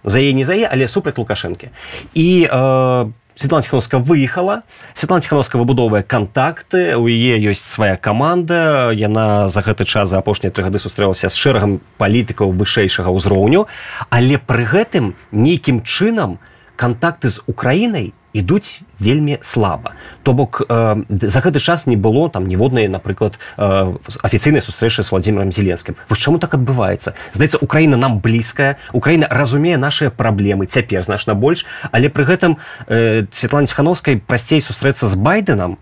за 0.04 0.20
яе 0.20 0.32
не 0.32 0.44
за 0.44 0.54
яе 0.56 0.68
але 0.70 0.88
супраць 0.88 1.18
лукашэнкі. 1.18 1.68
І 2.14 2.48
э, 2.48 3.12
Світлана 3.40 3.62
Ціхановська 3.62 3.98
выехала. 3.98 4.62
Світлана 4.94 5.22
Ціхановська 5.22 5.56
выбудоўвае 5.56 6.02
кантакты. 6.04 6.92
У 7.00 7.08
яе 7.08 7.40
ёсць 7.40 7.64
свая 7.64 7.96
каманда. 7.96 8.92
Яна 8.92 9.48
за 9.48 9.64
гэты 9.64 9.88
час 9.88 10.12
за 10.12 10.20
апошнія 10.20 10.52
тры 10.52 10.68
гады 10.68 10.76
сустрэлася 10.76 11.32
з 11.32 11.40
шэрагам 11.40 11.80
палітыкаў 11.96 12.52
вышэйшага 12.52 13.08
ўзроўню. 13.08 13.64
Але 14.12 14.36
пры 14.36 14.68
гэтым 14.68 15.16
нейкім 15.32 15.80
чынам 15.80 16.36
кантакты 16.76 17.32
з 17.32 17.40
украінай 17.48 18.12
ідуць 18.32 18.80
вельмі 18.98 19.38
слаба. 19.42 19.92
То 20.22 20.32
бок 20.32 20.62
э, 20.68 21.04
за 21.08 21.40
гэты 21.40 21.60
час 21.60 21.86
не 21.86 21.96
было 21.96 22.30
там 22.30 22.46
ніводнай 22.46 22.88
напрыклад 22.88 23.38
э, 23.56 23.96
афіцыйнай 24.22 24.62
сустрэчы 24.62 25.02
з 25.02 25.10
владимиром 25.10 25.52
зеленскім. 25.52 25.96
Вось 26.08 26.18
чаму 26.18 26.38
так 26.38 26.54
адбываецца? 26.54 27.14
Здаецца 27.32 27.58
украіна 27.60 27.96
нам 27.96 28.20
блізкая 28.20 28.76
украіна 28.92 29.26
разумее 29.30 29.76
наши 29.76 30.10
праблемы 30.10 30.66
цяпер 30.66 31.02
значна 31.02 31.34
больш 31.34 31.66
але 31.90 32.08
пры 32.08 32.24
гэтым 32.24 32.56
э, 32.86 33.26
Светлане 33.32 33.66
ціхановскай 33.66 34.18
прасцей 34.18 34.60
сустрэцца 34.60 35.06
з 35.06 35.14
байденам 35.16 35.78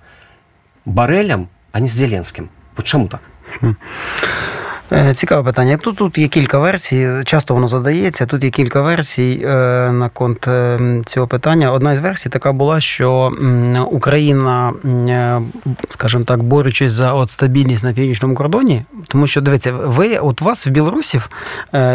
барэлем 0.85 1.49
а 1.73 1.81
не 1.81 1.89
з 1.89 1.93
зеленскім. 1.93 2.49
Вот 2.77 2.87
чаму 2.87 3.09
так? 3.09 3.21
Е, 3.63 3.75
цікаве 5.15 5.43
питання. 5.43 5.77
Тут 5.77 5.97
тут 5.97 6.19
є 6.19 6.29
кілька 6.29 6.59
версій, 6.59 7.09
часто 7.25 7.55
воно 7.55 7.69
задається. 7.69 8.27
Тут 8.27 8.45
є 8.45 8.51
кілька 8.51 8.83
версій 8.83 9.43
е, 9.45 9.49
на 9.93 10.09
конт 10.09 10.49
е, 10.49 10.79
цього 11.07 11.27
питання. 11.27 11.73
Одна 11.73 11.93
із 11.93 12.01
версій 12.01 12.29
така 12.29 12.53
була, 12.53 12.81
що 12.81 13.33
Україна, 13.91 14.73
скажімо 15.89 16.25
так, 16.25 16.43
борючись 16.43 16.93
за 16.93 17.13
от 17.13 17.31
стабільність 17.31 17.85
на 17.85 17.93
північному 17.93 18.35
кордоні, 18.35 18.83
тому 19.09 19.27
що 19.27 19.41
дивіться, 19.41 19.73
ви 19.73 20.17
от 20.17 20.43
у 20.43 20.45
вас 20.45 20.67
в 20.67 20.71
білорусів 20.71 21.31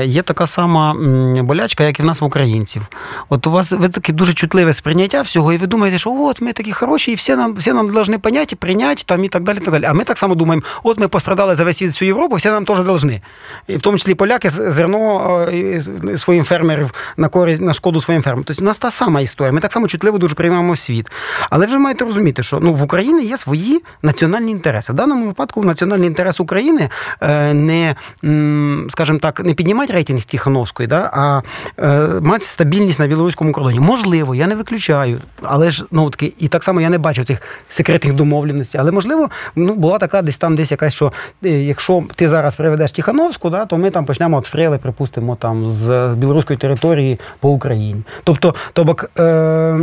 є 0.04 0.22
така 0.22 0.48
сама 0.48 0.96
болячка, 1.44 1.84
як 1.84 2.00
і 2.00 2.04
в 2.04 2.06
нас 2.06 2.22
в 2.22 2.24
українців. 2.24 2.88
От 3.30 3.48
у 3.48 3.52
вас 3.52 3.72
ви 3.72 3.90
таке 3.90 4.14
дуже 4.14 4.34
чутливе 4.34 4.74
сприйняття 4.74 5.22
всього, 5.22 5.54
і 5.54 5.58
ви 5.58 5.68
думаєте, 5.68 5.98
що 5.98 6.14
от 6.14 6.42
ми 6.42 6.54
такі 6.54 6.72
хороші, 6.72 7.12
і 7.12 7.16
всі 7.16 7.36
нам 7.36 7.54
всі 7.54 7.74
нам 7.74 7.88
повинні 7.88 8.18
поняти, 8.18 8.56
прийняти 8.56 9.04
там 9.06 9.24
і 9.24 9.28
так 9.28 9.44
далі. 9.44 9.58
І 9.58 9.62
так 9.62 9.74
далі. 9.74 9.86
А 9.86 9.94
ми 9.94 10.04
так 10.04 10.18
само 10.18 10.36
думаємо, 10.36 10.64
от 10.84 11.00
ми 11.00 11.08
пострадали 11.08 11.56
за 11.56 11.64
весь 11.64 11.78
світ 11.78 11.90
всю 11.90 12.08
Європу, 12.08 12.36
всі 12.36 12.50
нам 12.50 12.66
теж 12.66 12.83
тоже 12.84 12.94
должны. 12.94 13.22
І 13.68 13.78
в 13.78 13.82
тому 13.82 13.98
числі 13.98 14.16
поляки 14.16 14.50
зерно 14.50 15.48
своїм 16.16 16.44
фермерів 16.44 16.92
на 17.18 17.28
користь 17.28 17.62
на 17.62 17.74
шкоду 17.74 18.02
своїм 18.02 18.24
фермерам. 18.24 18.44
Тобто 18.44 18.64
у 18.64 18.66
нас 18.66 18.78
та 18.78 18.92
сама 18.92 19.22
історія. 19.22 19.52
Ми 19.54 19.60
так 19.60 19.72
само 19.72 19.88
чутливо 19.88 20.18
дуже 20.18 20.36
приймаємо 20.36 20.76
світ. 20.76 21.12
Але 21.50 21.68
ви 21.68 21.78
маєте 21.78 22.06
розуміти, 22.06 22.44
що 22.44 22.60
ну 22.60 22.74
в 22.74 22.84
Україні 22.84 23.26
є 23.26 23.38
свої 23.38 23.84
національні 24.02 24.52
інтереси. 24.52 24.94
В 24.94 24.96
даному 24.96 25.26
випадку 25.26 25.64
національний 25.64 26.08
інтерес 26.08 26.40
України 26.40 26.90
е, 27.22 27.54
не, 27.54 27.96
скажімо 28.90 29.20
так, 29.20 29.40
не 29.40 29.54
піднімати 29.54 29.94
рейтинг 29.94 30.24
Тихановської, 30.24 30.88
да, 30.88 31.12
а 31.14 31.42
е, 31.80 32.08
мати 32.22 32.46
стабільність 32.46 33.00
на 33.00 33.08
білоруському 33.08 33.52
кордоні. 33.52 33.80
Можливо, 33.80 34.36
я 34.36 34.48
не 34.48 34.56
виключаю, 34.56 35.22
але 35.42 35.72
ж 35.72 35.86
ну 35.92 36.10
таки, 36.10 36.34
і 36.40 36.48
так 36.48 36.64
само 36.64 36.82
я 36.82 36.90
не 36.90 36.98
бачив 36.98 37.26
цих 37.26 37.42
секретних 37.70 38.14
домовленостей. 38.14 38.82
Але 38.82 38.92
можливо, 38.92 39.30
ну 39.56 39.76
була 39.76 39.98
така 39.98 40.22
десь 40.22 40.38
там, 40.38 40.56
десь 40.56 40.72
якась, 40.72 40.94
що 40.94 41.14
е, 41.46 41.50
якщо 41.50 42.04
ти 42.16 42.30
зараз 42.30 42.56
приведеш 42.56 42.73
приведеш 42.74 42.92
Тихановську, 42.92 43.50
да, 43.50 43.66
то 43.66 43.78
ми 43.78 43.90
там 43.90 44.06
почнемо 44.06 44.38
обстріли, 44.38 44.78
припустимо, 44.78 45.36
там 45.36 45.72
з 45.72 46.14
білоруської 46.18 46.58
території 46.58 47.20
по 47.40 47.50
Україні. 47.50 48.04
Тобто, 48.24 48.56
тобок, 48.74 49.10
е, 49.20 49.78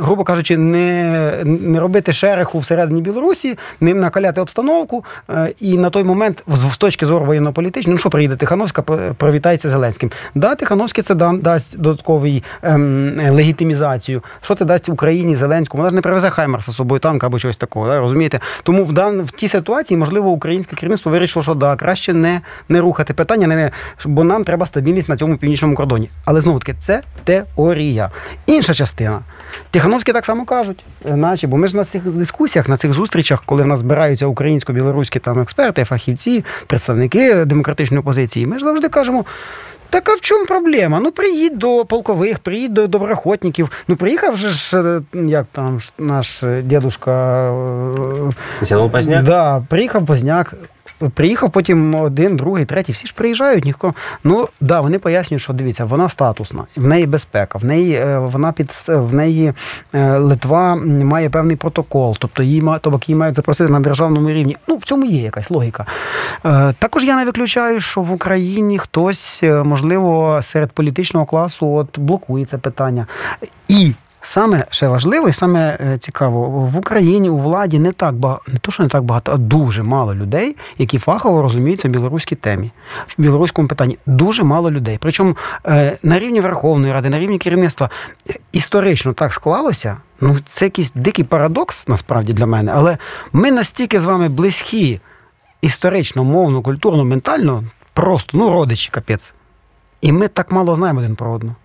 грубо 0.00 0.24
кажучи, 0.24 0.56
не 0.56 1.30
не 1.44 1.80
робити 1.80 2.12
шереху 2.12 2.58
всередині 2.58 3.02
Білорусі, 3.02 3.58
не 3.80 3.94
накаляти 3.94 4.40
обстановку. 4.40 5.04
Е, 5.30 5.52
і 5.60 5.78
на 5.78 5.90
той 5.90 6.04
момент, 6.04 6.44
з 6.48 6.76
точки 6.76 7.06
зору 7.06 7.26
воєнно-політичної, 7.26 7.94
ну 7.94 7.98
що 7.98 8.10
приїде 8.10 8.36
Тихановська, 8.36 8.82
привітається 9.16 9.70
Зеленським. 9.70 10.10
Да, 10.34 10.54
Тихановський 10.54 11.04
це 11.04 11.14
дасть 11.14 11.78
додатковий 11.78 12.42
ем, 12.62 13.12
легітимізацію. 13.30 14.22
Що 14.42 14.54
це 14.54 14.64
дасть 14.64 14.88
Україні 14.88 15.36
Зеленському? 15.36 15.82
Вона 15.82 15.90
ж 15.90 15.94
не 15.94 16.02
привезе 16.02 16.30
Хаймерса 16.30 16.72
з 16.72 16.74
собою 16.74 16.98
танка 17.00 17.26
або 17.26 17.38
щось 17.38 17.56
такого. 17.56 17.86
Да, 17.86 18.00
розумієте? 18.00 18.40
Тому 18.62 18.84
в 18.84 18.92
дан 18.92 19.22
в 19.22 19.30
тій 19.30 19.48
ситуації, 19.48 19.98
можливо, 19.98 20.30
українське 20.30 20.76
керівництво 20.76 21.12
вирішило, 21.12 21.42
що 21.42 21.54
да, 21.54 21.76
краще 21.76 22.03
краще 22.04 22.12
не 22.12 22.40
не 22.68 22.80
рухати 22.80 23.14
питання, 23.14 23.46
не, 23.46 23.56
не, 23.56 23.70
бо 24.04 24.24
нам 24.24 24.44
треба 24.44 24.66
стабільність 24.66 25.08
на 25.08 25.16
цьому 25.16 25.36
північному 25.36 25.74
кордоні. 25.74 26.10
Але 26.24 26.40
знову 26.40 26.58
таки, 26.58 26.74
це 26.80 27.02
теорія. 27.24 28.10
Інша 28.46 28.74
частина. 28.74 29.20
Тихановські 29.70 30.12
так 30.12 30.24
само 30.24 30.44
кажуть, 30.44 30.84
наче, 31.04 31.46
бо 31.46 31.56
ми 31.56 31.68
ж 31.68 31.76
на 31.76 31.84
цих 31.84 32.02
дискусіях, 32.02 32.68
на 32.68 32.76
цих 32.76 32.92
зустрічах, 32.92 33.42
коли 33.46 33.62
в 33.62 33.66
нас 33.66 33.78
збираються 33.78 34.26
українсько-білоруські 34.26 35.18
там 35.18 35.40
експерти, 35.40 35.84
фахівці, 35.84 36.44
представники 36.66 37.44
демократичної 37.44 38.00
опозиції, 38.00 38.46
ми 38.46 38.58
ж 38.58 38.64
завжди 38.64 38.88
кажемо. 38.88 39.24
Так 39.90 40.08
а 40.08 40.14
в 40.14 40.20
чому 40.20 40.46
проблема? 40.46 41.00
Ну 41.00 41.10
приїдь 41.12 41.58
до 41.58 41.84
полкових, 41.84 42.38
приїдь 42.38 42.72
до 42.72 42.86
доброхотників. 42.86 43.70
Ну 43.88 43.96
приїхав 43.96 44.36
же 44.36 44.48
ж, 44.48 44.78
е, 44.78 45.00
як 45.26 45.46
там 45.52 45.80
наш 45.98 46.44
дідушка. 46.62 47.52
Позняк? 48.92 49.24
Да, 49.24 49.62
приїхав 49.68 50.06
Позняк 50.06 50.54
приїхав 51.14 51.50
потім 51.50 51.94
один, 51.94 52.36
другий, 52.36 52.64
третій, 52.64 52.92
всі 52.92 53.06
ж 53.06 53.14
приїжджають, 53.14 53.64
ніхто. 53.64 53.94
Ну 54.24 54.48
да, 54.60 54.80
вони 54.80 54.98
пояснюють, 54.98 55.42
що 55.42 55.52
дивіться, 55.52 55.84
вона 55.84 56.08
статусна, 56.08 56.64
в 56.76 56.86
неї 56.86 57.06
безпека, 57.06 57.58
в 57.58 57.64
неї 57.64 57.94
е, 57.94 58.18
вона 58.18 58.52
під 58.52 58.70
в 58.88 59.14
неї 59.14 59.52
е, 59.94 60.18
Литва 60.18 60.76
має 61.04 61.30
певний 61.30 61.56
протокол, 61.56 62.16
тобто 62.18 62.42
її 62.42 62.62
тобто 62.80 63.00
її 63.06 63.18
мають 63.18 63.36
запросити 63.36 63.72
на 63.72 63.80
державному 63.80 64.30
рівні. 64.30 64.56
Ну, 64.68 64.76
в 64.76 64.84
цьому 64.84 65.04
є 65.04 65.22
якась 65.22 65.50
логіка. 65.50 65.86
Е, 66.44 66.74
також 66.78 67.04
я 67.04 67.16
не 67.16 67.24
виключаю, 67.24 67.80
що 67.80 68.00
в 68.00 68.12
Україні 68.12 68.78
хтось, 68.78 69.42
можливо, 69.64 70.38
серед 70.42 70.72
політичного 70.72 71.26
класу 71.26 71.74
от 71.74 71.98
блокує 71.98 72.46
це 72.46 72.58
питання. 72.58 73.06
І 73.68 73.92
Саме 74.26 74.66
ще 74.70 74.88
важливо 74.88 75.28
і 75.28 75.32
саме 75.32 75.78
е, 75.80 75.98
цікаво, 75.98 76.48
в 76.48 76.76
Україні 76.76 77.30
у 77.30 77.38
владі 77.38 77.78
не 77.78 77.92
так 77.92 78.14
багато, 78.14 78.42
не 78.46 78.58
то, 78.58 78.70
що 78.70 78.82
не 78.82 78.88
так 78.88 79.04
багато, 79.04 79.32
а 79.32 79.36
дуже 79.36 79.82
мало 79.82 80.14
людей, 80.14 80.56
які 80.78 80.98
фахово 80.98 81.42
розуміються 81.42 81.88
в 81.88 81.90
білоруській 81.90 82.34
темі, 82.36 82.70
в 83.06 83.14
білоруському 83.18 83.68
питанні. 83.68 83.98
Дуже 84.06 84.42
мало 84.42 84.70
людей. 84.70 84.98
Причому 85.00 85.36
е, 85.66 85.98
на 86.02 86.18
рівні 86.18 86.40
Верховної 86.40 86.92
Ради, 86.92 87.10
на 87.10 87.18
рівні 87.18 87.38
керівництва 87.38 87.90
історично 88.52 89.12
так 89.12 89.32
склалося. 89.32 89.96
Ну, 90.20 90.36
це 90.46 90.64
якийсь 90.64 90.92
дикий 90.94 91.24
парадокс, 91.24 91.88
насправді 91.88 92.32
для 92.32 92.46
мене, 92.46 92.72
але 92.74 92.98
ми 93.32 93.50
настільки 93.50 94.00
з 94.00 94.04
вами 94.04 94.28
близькі 94.28 95.00
історично, 95.62 96.24
мовно, 96.24 96.62
культурно, 96.62 97.04
ментально, 97.04 97.64
просто 97.92 98.38
ну, 98.38 98.50
родичі, 98.50 98.90
капець. 98.92 99.34
І 100.00 100.12
ми 100.12 100.28
так 100.28 100.52
мало 100.52 100.76
знаємо 100.76 101.00
один 101.00 101.16
про 101.16 101.32
одного. 101.32 101.56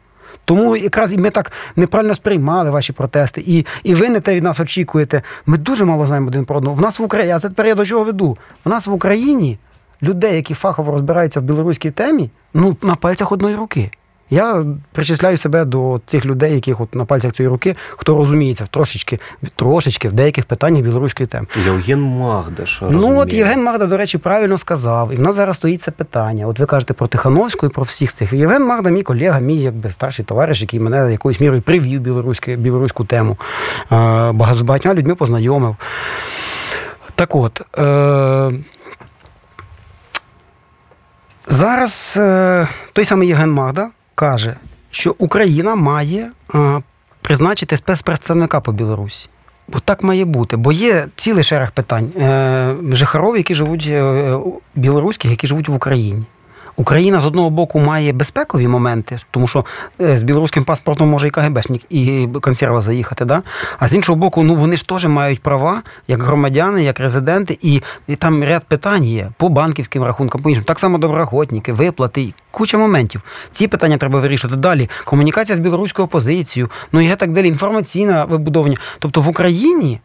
Тому 0.45 0.75
якраз 0.75 1.13
і 1.13 1.17
ми 1.17 1.29
так 1.29 1.51
неправильно 1.75 2.15
сприймали 2.15 2.69
ваші 2.69 2.93
протести, 2.93 3.43
і 3.48 3.65
і 3.83 3.95
ви 3.95 4.09
не 4.09 4.19
те 4.19 4.36
від 4.36 4.43
нас 4.43 4.59
очікуєте. 4.59 5.21
Ми 5.45 5.57
дуже 5.57 5.86
мало 5.86 6.07
знаємо 6.07 6.27
один 6.27 6.45
про 6.45 6.57
одного. 6.57 6.75
В 6.75 6.81
нас 6.81 7.00
в 7.00 7.03
Україні, 7.03 7.33
а 7.33 7.39
це 7.39 7.50
тепер 7.50 7.65
я 7.65 7.75
до 7.75 7.86
чого 7.86 8.03
веду. 8.03 8.38
В 8.65 8.69
нас 8.69 8.88
в 8.88 8.93
Україні 8.93 9.57
людей, 10.03 10.36
які 10.36 10.53
фахово 10.53 10.91
розбираються 10.91 11.39
в 11.39 11.43
білоруській 11.43 11.91
темі, 11.91 12.29
ну 12.53 12.77
на 12.81 12.95
пальцях 12.95 13.31
одної 13.31 13.55
руки. 13.55 13.91
Я 14.29 14.65
причисляю 14.91 15.38
себе 15.38 15.65
до 15.65 16.01
цих 16.05 16.25
людей, 16.25 16.53
яких 16.53 16.81
от 16.81 16.95
на 16.95 17.05
пальцях 17.05 17.33
цієї 17.33 17.50
руки, 17.51 17.75
хто 17.89 18.15
розуміється 18.17 18.67
трошечки 18.71 19.19
трошечки 19.55 20.09
в 20.09 20.13
деяких 20.13 20.45
питаннях 20.45 20.83
білоруської 20.83 21.27
теми. 21.27 21.48
Євген 21.65 22.01
Магдаш. 22.01 22.83
Ну 22.89 23.19
от 23.19 23.33
Євген 23.33 23.63
Магда, 23.63 23.86
до 23.86 23.98
речі, 23.98 24.17
правильно 24.17 24.57
сказав. 24.57 25.13
І 25.13 25.15
в 25.15 25.19
нас 25.19 25.36
зараз 25.36 25.55
стоїть 25.55 25.81
це 25.81 25.91
питання. 25.91 26.48
От 26.48 26.59
ви 26.59 26.65
кажете 26.65 26.93
про 26.93 27.07
Тихановську 27.07 27.65
і 27.65 27.69
про 27.69 27.83
всіх 27.83 28.13
цих. 28.13 28.33
Євген 28.33 28.65
Магда, 28.65 28.89
мій 28.89 29.03
колега, 29.03 29.39
мій 29.39 29.57
якби 29.57 29.91
старший 29.91 30.25
товариш, 30.25 30.62
який 30.62 30.79
мене 30.79 31.12
якоюсь 31.12 31.39
мірою 31.39 31.62
привів 31.62 32.01
білоруську, 32.01 32.51
білоруську 32.51 33.05
тему. 33.05 33.38
З 34.53 34.62
багатьма 34.62 34.93
людьми 34.93 35.15
познайомив. 35.15 35.75
Так 37.15 37.36
от. 37.36 37.62
Е- 37.79 38.51
Зараз 41.51 42.15
е, 42.17 42.67
той 42.93 43.05
самий 43.05 43.27
Євген 43.27 43.51
Магда 43.51 43.89
каже, 44.19 44.55
що 44.91 45.15
Україна 45.17 45.75
має 45.75 46.31
призначити 47.21 47.77
спецпредставника 47.77 48.59
по 48.59 48.71
Білорусі. 48.71 49.29
Бо 49.67 49.79
так 49.79 50.03
має 50.03 50.25
бути, 50.25 50.57
бо 50.57 50.71
є 50.71 51.07
цілий 51.15 51.43
шерех 51.43 51.71
питань 51.71 52.11
е, 52.17 52.75
жихаров, 52.91 53.38
які 53.38 53.55
живуть 53.55 53.88
е, 53.88 54.38
білоруських, 54.75 55.31
які 55.31 55.47
живуть 55.47 55.69
в 55.69 55.73
Україні. 55.73 56.23
Україна 56.79 57.19
з 57.19 57.25
одного 57.25 57.50
боку 57.50 57.79
має 57.79 58.13
безпекові 58.13 58.67
моменти, 58.67 59.17
тому 59.31 59.48
що 59.48 59.65
е, 60.01 60.17
з 60.17 60.24
білоруським 60.24 60.63
паспортом 60.63 61.09
може 61.09 61.27
і 61.27 61.29
КГБшник, 61.29 61.81
і 61.89 62.27
консерва 62.41 62.81
заїхати. 62.81 63.25
Да? 63.25 63.43
А 63.79 63.88
з 63.88 63.95
іншого 63.95 64.15
боку, 64.15 64.43
ну 64.43 64.55
вони 64.55 64.77
ж 64.77 64.88
теж 64.88 65.05
мають 65.05 65.41
права 65.41 65.81
як 66.07 66.24
громадяни, 66.24 66.83
як 66.83 67.00
резиденти, 67.00 67.57
і, 67.62 67.81
і 68.07 68.15
там 68.15 68.43
ряд 68.43 68.63
питань 68.63 69.05
є 69.05 69.31
по 69.38 69.50
банківським 69.50 70.03
рахункам, 70.03 70.41
по 70.41 70.50
іншим. 70.50 70.63
Так 70.63 70.79
само 70.79 70.98
доброхотники, 70.98 71.74
виплати, 71.74 72.33
куча 72.51 72.77
моментів. 72.77 73.21
Ці 73.51 73.67
питання 73.67 73.98
треба 73.98 74.19
вирішувати 74.19 74.59
далі. 74.59 74.89
Комунікація 75.05 75.55
з 75.55 75.59
білоруською 75.59 76.05
опозицією, 76.05 76.69
ну 76.91 77.01
і 77.01 77.15
так 77.15 77.31
далі. 77.31 77.48
Інформаційне 77.48 78.25
вибудовання. 78.29 78.77
Тобто 79.00 79.21
в 79.21 79.27
Україні 79.27 80.00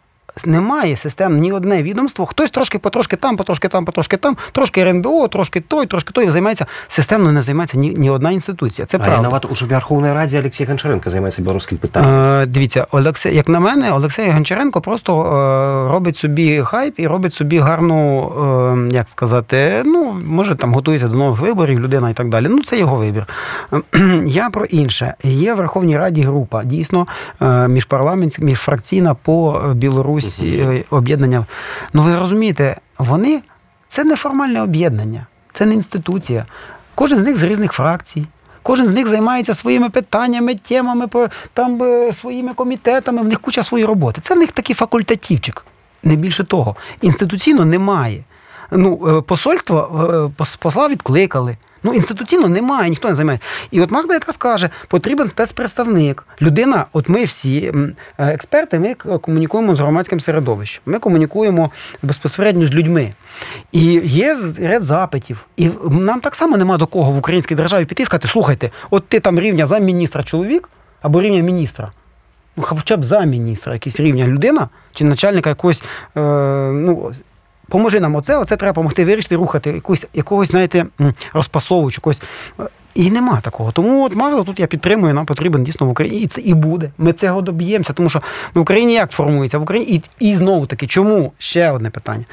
немає 0.44 0.96
систем 0.96 1.38
ні 1.38 1.52
одне 1.52 1.82
відомство. 1.82 2.26
Хтось 2.26 2.50
трошки 2.50 2.78
потрошки 2.78 3.16
там, 3.16 3.36
потрошки 3.36 3.68
там, 3.68 3.84
потрошки 3.84 4.16
там, 4.16 4.36
трошки 4.52 4.80
РНБО, 4.80 5.28
трошки 5.28 5.60
той, 5.60 5.86
трошки 5.86 6.12
той 6.12 6.30
займається 6.30 6.66
системно, 6.88 7.32
не 7.32 7.42
займається 7.42 7.78
ні 7.78 7.94
ні 7.98 8.10
одна 8.10 8.30
інституція. 8.30 8.86
Це 8.86 8.96
а 8.96 9.00
правда. 9.00 9.28
навіть 9.28 9.50
уже 9.50 9.64
в 9.64 9.68
Верховній 9.68 10.12
Раді 10.12 10.38
Олексій 10.38 10.64
Гончаренко 10.64 11.10
займається 11.10 11.42
білоруським 11.42 11.78
питанням. 11.78 12.40
Е, 12.42 12.46
Дивіться, 12.46 12.86
Олексій, 12.90 13.34
як 13.34 13.48
на 13.48 13.60
мене, 13.60 13.92
Олексій 13.92 14.30
Гончаренко 14.30 14.80
просто 14.80 15.22
е, 15.22 15.92
робить 15.92 16.16
собі 16.16 16.62
хайп 16.62 17.00
і 17.00 17.06
робить 17.06 17.34
собі 17.34 17.58
гарну, 17.58 18.32
е, 18.90 18.94
як 18.94 19.08
сказати, 19.08 19.82
ну 19.84 20.16
може 20.26 20.54
там 20.54 20.74
готується 20.74 21.08
до 21.08 21.14
нових 21.14 21.40
виборів, 21.40 21.80
людина 21.80 22.10
і 22.10 22.14
так 22.14 22.28
далі. 22.28 22.46
Ну 22.50 22.62
це 22.62 22.78
його 22.78 22.96
вибір. 22.96 23.26
Я 24.26 24.50
про 24.50 24.64
інше. 24.64 25.14
Є 25.22 25.54
в 25.54 25.56
Верховній 25.56 25.98
Раді 25.98 26.22
група 26.22 26.64
дійсно 26.64 27.06
е, 27.42 27.68
міжпарламентська, 27.68 28.44
міжфракційна 28.44 29.14
по 29.14 29.60
Білорусі 29.74 30.23
якісь 30.24 30.42
е, 30.42 30.84
об'єднання. 30.90 31.46
Ну 31.92 32.02
ви 32.02 32.16
розумієте, 32.16 32.76
вони 32.98 33.42
це 33.88 34.04
не 34.04 34.16
формальне 34.16 34.62
об'єднання, 34.62 35.26
це 35.52 35.66
не 35.66 35.74
інституція. 35.74 36.46
Кожен 36.94 37.18
з 37.18 37.22
них 37.22 37.36
з 37.36 37.42
різних 37.42 37.72
фракцій. 37.72 38.26
Кожен 38.62 38.86
з 38.86 38.90
них 38.90 39.06
займається 39.06 39.54
своїми 39.54 39.90
питаннями, 39.90 40.54
темами, 40.54 41.06
там 41.52 41.82
е, 41.82 42.12
своїми 42.12 42.54
комітетами, 42.54 43.22
в 43.22 43.24
них 43.24 43.40
куча 43.40 43.62
своєї 43.62 43.86
роботи. 43.86 44.20
Це 44.20 44.34
в 44.34 44.38
них 44.38 44.52
такий 44.52 44.76
факультативчик. 44.76 45.64
Не 46.02 46.16
більше 46.16 46.44
того. 46.44 46.76
Інституційно 47.00 47.64
немає. 47.64 48.24
Ну, 48.74 49.18
е, 49.18 49.20
Посольство 49.20 50.32
посла 50.60 50.88
відкликали. 50.88 51.56
Ну, 51.84 51.92
інституційно 51.92 52.48
немає, 52.48 52.90
ніхто 52.90 53.08
не 53.08 53.14
займає. 53.14 53.38
І 53.70 53.80
от 53.80 53.90
Магда 53.90 54.14
якраз 54.14 54.36
каже, 54.36 54.70
потрібен 54.88 55.28
спецпредставник. 55.28 56.26
Людина, 56.42 56.86
от 56.92 57.08
ми 57.08 57.24
всі 57.24 57.72
е, 58.18 58.32
експерти, 58.34 58.78
ми 58.78 58.94
комунікуємо 58.94 59.74
з 59.74 59.80
громадським 59.80 60.20
середовищем. 60.20 60.82
Ми 60.86 60.98
комунікуємо 60.98 61.70
безпосередньо 62.02 62.66
з 62.66 62.70
людьми. 62.70 63.12
І 63.72 63.84
є 64.04 64.36
ряд 64.60 64.82
запитів. 64.82 65.46
І 65.56 65.70
нам 65.90 66.20
так 66.20 66.34
само 66.34 66.56
нема 66.56 66.78
до 66.78 66.86
кого 66.86 67.12
в 67.12 67.18
українській 67.18 67.54
державі 67.54 67.84
піти 67.84 68.02
і 68.02 68.06
сказати, 68.06 68.28
слухайте, 68.28 68.70
от 68.90 69.08
ти 69.08 69.20
там 69.20 69.40
рівня 69.40 69.66
замміністра 69.66 70.22
чоловік 70.22 70.68
або 71.02 71.22
рівня 71.22 71.42
міністра. 71.42 71.92
Ну, 72.56 72.62
хоча 72.62 72.96
б 72.96 73.04
замміністра, 73.04 73.72
якийсь 73.72 74.00
рівня 74.00 74.26
людина 74.26 74.68
чи 74.94 75.04
начальника 75.04 75.50
якогось. 75.50 75.82
Е, 76.16 76.20
ну, 76.72 77.12
поможи 77.68 78.00
нам 78.00 78.14
оце, 78.14 78.38
оце 78.38 78.56
треба 78.56 78.72
допомогти 78.72 79.04
вирішити, 79.04 79.36
рухати 79.36 79.70
якусь, 79.70 80.06
якогось, 80.14 80.48
знаєте, 80.48 80.86
розпасовуючи 81.32 81.98
якогось. 81.98 82.22
І 82.94 83.10
нема 83.10 83.40
такого. 83.40 83.72
Тому 83.72 84.04
от 84.04 84.14
мало 84.14 84.44
тут 84.44 84.60
я 84.60 84.66
підтримую, 84.66 85.14
нам 85.14 85.26
потрібен 85.26 85.64
дійсно 85.64 85.86
в 85.86 85.90
Україні. 85.90 86.20
І 86.20 86.26
це 86.26 86.40
і 86.40 86.54
буде. 86.54 86.90
Ми 86.98 87.12
цього 87.12 87.42
доб'ємося, 87.42 87.92
тому 87.92 88.08
що 88.08 88.22
в 88.54 88.58
Україні 88.60 88.94
як 88.94 89.10
формується? 89.10 89.58
В 89.58 89.62
Україні 89.62 90.02
і, 90.20 90.30
і 90.30 90.36
знову 90.36 90.66
таки, 90.66 90.86
чому 90.86 91.32
ще 91.38 91.70
одне 91.70 91.90
питання? 91.90 92.24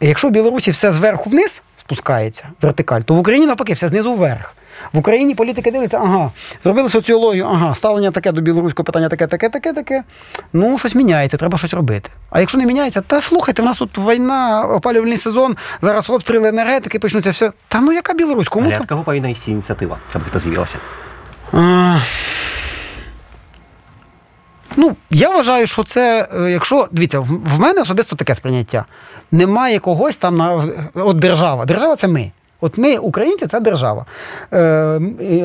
Якщо 0.00 0.28
в 0.28 0.30
Білорусі 0.30 0.70
все 0.70 0.92
зверху 0.92 1.30
вниз 1.30 1.62
спускається, 1.76 2.48
вертикаль, 2.62 3.00
то 3.00 3.14
в 3.14 3.18
Україні 3.18 3.46
навпаки 3.46 3.72
все 3.72 3.88
знизу 3.88 4.14
вверх. 4.14 4.54
В 4.92 4.98
Україні 4.98 5.34
політики 5.34 5.70
дивляться, 5.70 5.98
ага, 5.98 6.30
зробили 6.62 6.88
соціологію, 6.88 7.44
ага, 7.44 7.74
ставлення 7.74 8.10
таке 8.10 8.32
до 8.32 8.40
білоруського 8.40 8.84
питання, 8.84 9.08
таке, 9.08 9.26
таке, 9.26 9.48
таке, 9.48 9.72
таке. 9.72 10.04
Ну, 10.52 10.78
щось 10.78 10.94
міняється, 10.94 11.36
треба 11.36 11.58
щось 11.58 11.74
робити. 11.74 12.10
А 12.30 12.40
якщо 12.40 12.58
не 12.58 12.66
міняється, 12.66 13.00
та 13.00 13.20
слухайте, 13.20 13.62
в 13.62 13.64
нас 13.64 13.76
тут 13.76 13.98
війна, 13.98 14.64
опалювальний 14.64 15.16
сезон, 15.16 15.56
зараз 15.82 16.10
обстріли 16.10 16.48
енергетики 16.48 16.98
почнуться 16.98 17.30
все. 17.30 17.52
Та 17.68 17.80
ну 17.80 17.92
яка 17.92 18.14
Білорусь? 18.14 18.48
Кому? 18.48 18.70
А 18.76 18.80
від 18.80 18.86
кого 18.88 19.02
повинна 19.02 19.28
йти 19.28 19.50
ініціатива, 19.50 19.98
щоб 20.10 20.22
це 20.32 20.38
з'явилося? 20.38 20.78
Ну, 24.76 24.96
я 25.10 25.30
вважаю, 25.30 25.66
що 25.66 25.84
це, 25.84 26.28
е, 26.38 26.50
якщо 26.50 26.88
дивіться, 26.92 27.20
в 27.20 27.58
мене 27.60 27.82
особисто 27.82 28.16
таке 28.16 28.34
сприйняття. 28.34 28.84
Немає 29.32 29.78
когось 29.78 30.16
там 30.16 30.36
на 30.36 30.64
от 30.94 31.16
держава. 31.16 31.64
Держава 31.64 31.96
це 31.96 32.08
ми. 32.08 32.30
От 32.60 32.78
ми, 32.78 32.96
українці, 32.96 33.46
це 33.46 33.60
держава. 33.60 34.06
Е, 34.52 34.98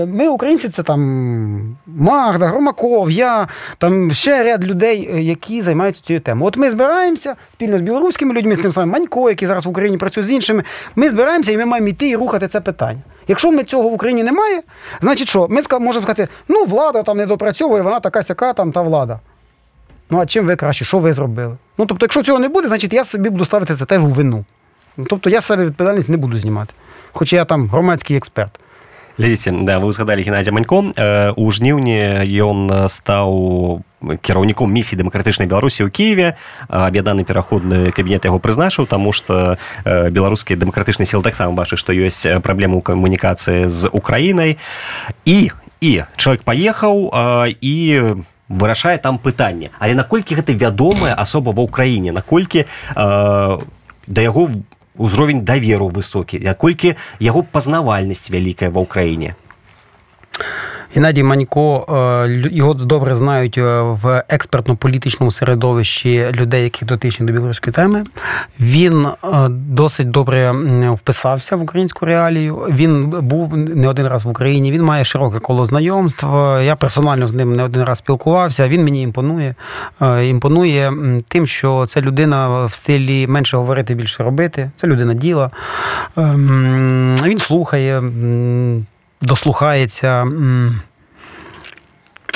ми, 0.05 0.27
українці, 0.27 0.69
це 0.69 0.83
там 0.83 1.77
Магда, 1.87 2.47
Громаков, 2.47 3.11
я, 3.11 3.47
там 3.77 4.11
ще 4.11 4.43
ряд 4.43 4.65
людей, 4.65 5.09
е, 5.13 5.21
які 5.21 5.61
займаються 5.61 6.03
цією 6.03 6.21
темою. 6.21 6.47
От 6.47 6.57
ми 6.57 6.71
збираємося 6.71 7.35
спільно 7.53 7.77
з 7.77 7.81
білоруськими 7.81 8.33
людьми, 8.33 8.55
з 8.55 8.59
тим 8.59 8.71
самим 8.71 8.89
Манько, 8.89 9.29
який 9.29 9.47
зараз 9.47 9.65
в 9.65 9.69
Україні 9.69 9.97
працює 9.97 10.23
з 10.23 10.31
іншими. 10.31 10.63
Ми 10.95 11.09
збираємося 11.09 11.51
і 11.51 11.57
ми 11.57 11.65
маємо 11.65 11.87
йти 11.87 12.09
і 12.09 12.15
рухати 12.15 12.47
це 12.47 12.61
питання. 12.61 13.01
Якщо 13.27 13.51
ми 13.51 13.63
цього 13.63 13.89
в 13.89 13.93
Україні 13.93 14.23
немає, 14.23 14.61
значить 15.01 15.27
що? 15.27 15.47
Ми 15.49 15.61
можемо 15.79 16.03
сказати, 16.03 16.27
ну 16.47 16.65
влада 16.65 17.03
там 17.03 17.17
не 17.17 17.25
допрацьовує, 17.25 17.81
вона 17.81 17.99
така 17.99 18.23
сяка 18.23 18.53
там 18.53 18.71
та 18.71 18.81
влада. 18.81 19.19
Ну 20.09 20.19
а 20.19 20.25
чим 20.25 20.47
ви 20.47 20.55
краще? 20.55 20.85
Що 20.85 20.99
ви 20.99 21.13
зробили? 21.13 21.57
Ну 21.77 21.85
тобто, 21.85 22.05
якщо 22.05 22.23
цього 22.23 22.39
не 22.39 22.49
буде, 22.49 22.67
значить 22.67 22.93
я 22.93 23.03
собі 23.03 23.29
буду 23.29 23.45
ставити 23.45 23.75
це 23.75 23.85
теж 23.85 24.03
у 24.03 24.07
вину. 24.07 24.45
Ну, 24.97 25.05
Тобто 25.09 25.29
я 25.29 25.41
себе 25.41 25.65
відповідальність 25.65 26.09
не 26.09 26.17
буду 26.17 26.39
знімати. 26.39 26.73
Хоча 27.13 27.35
я 27.35 27.45
там 27.45 27.67
громадський 27.67 28.17
експерт. 28.17 28.59
Глядзіце 29.17 29.53
да 29.61 29.77
вы 29.77 29.93
узгадалі 29.93 30.25
геннадзя 30.25 30.51
манько. 30.51 30.89
У 31.37 31.45
жніўні 31.53 32.25
ён 32.41 32.89
стаў 32.89 33.85
кіраўніком 34.01 34.73
місіі 34.73 34.99
дэмакратычнай 34.99 35.47
беларусі 35.47 35.85
ў 35.85 35.89
кіеве 35.93 36.27
аб'яданы 36.67 37.23
пераходны 37.23 37.93
кабінет 37.93 38.25
яго 38.25 38.41
прызначыў 38.41 38.89
таму 38.89 39.13
што 39.13 39.61
беларускія 39.85 40.57
дэмакратычныя 40.57 41.07
сілы 41.07 41.23
таксама 41.23 41.53
бачы 41.53 41.77
што 41.77 41.93
ёсць 41.93 42.25
праблемы 42.41 42.81
ў 42.81 42.83
камунікацыі 42.83 43.69
з 43.69 43.87
украінай 43.93 44.57
і 45.29 45.53
і 45.79 45.91
чалавек 46.17 46.43
паехаў 46.43 47.13
і 47.61 47.75
вырашае 48.49 48.97
там 48.97 49.21
пытанне 49.21 49.71
але 49.79 49.93
наколькі 49.93 50.35
гэта 50.35 50.51
вядомая 50.57 51.15
асоба 51.15 51.53
ва 51.53 51.63
ўкраіне 51.63 52.11
наколькі 52.11 52.65
да 52.97 54.19
яго 54.19 54.49
узровень 54.97 55.45
даверу 55.45 55.89
высокі 55.89 56.39
наколькі 56.39 56.95
яго 57.19 57.43
пазнавальнасць 57.43 58.29
вялікая 58.29 58.69
ва 58.69 58.85
ўкраіне 58.85 59.35
Геннадій 60.95 61.23
Манько 61.23 61.85
е, 62.25 62.49
його 62.51 62.73
добре 62.73 63.15
знають 63.15 63.57
е, 63.57 63.81
в 63.81 64.23
експертно-політичному 64.29 65.31
середовищі 65.31 66.25
людей, 66.31 66.63
які 66.63 66.85
дотичні 66.85 67.25
до 67.25 67.33
білоруської 67.33 67.73
теми. 67.73 68.03
Він 68.59 69.05
е, 69.05 69.47
досить 69.49 70.11
добре 70.11 70.51
вписався 70.91 71.55
в 71.55 71.61
українську 71.61 72.05
реалію. 72.05 72.55
Він 72.55 73.09
був 73.09 73.57
не 73.57 73.87
один 73.87 74.07
раз 74.07 74.25
в 74.25 74.29
Україні. 74.29 74.71
Він 74.71 74.83
має 74.83 75.05
широке 75.05 75.39
коло 75.39 75.65
знайомств. 75.65 76.25
Я 76.63 76.75
персонально 76.75 77.27
з 77.27 77.33
ним 77.33 77.55
не 77.55 77.63
один 77.63 77.83
раз 77.83 77.97
спілкувався. 77.97 78.67
Він 78.67 78.83
мені 78.83 79.01
імпонує. 79.01 79.55
Імпонує 80.23 80.93
тим, 81.27 81.47
що 81.47 81.85
це 81.87 82.01
людина 82.01 82.65
в 82.65 82.73
стилі 82.73 83.27
менше 83.27 83.57
говорити, 83.57 83.95
більше 83.95 84.23
робити. 84.23 84.71
Це 84.75 84.87
людина 84.87 85.13
діла. 85.13 85.49
Ем, 86.17 87.15
він 87.23 87.39
слухає 87.39 88.01
дослухається. 89.23 90.27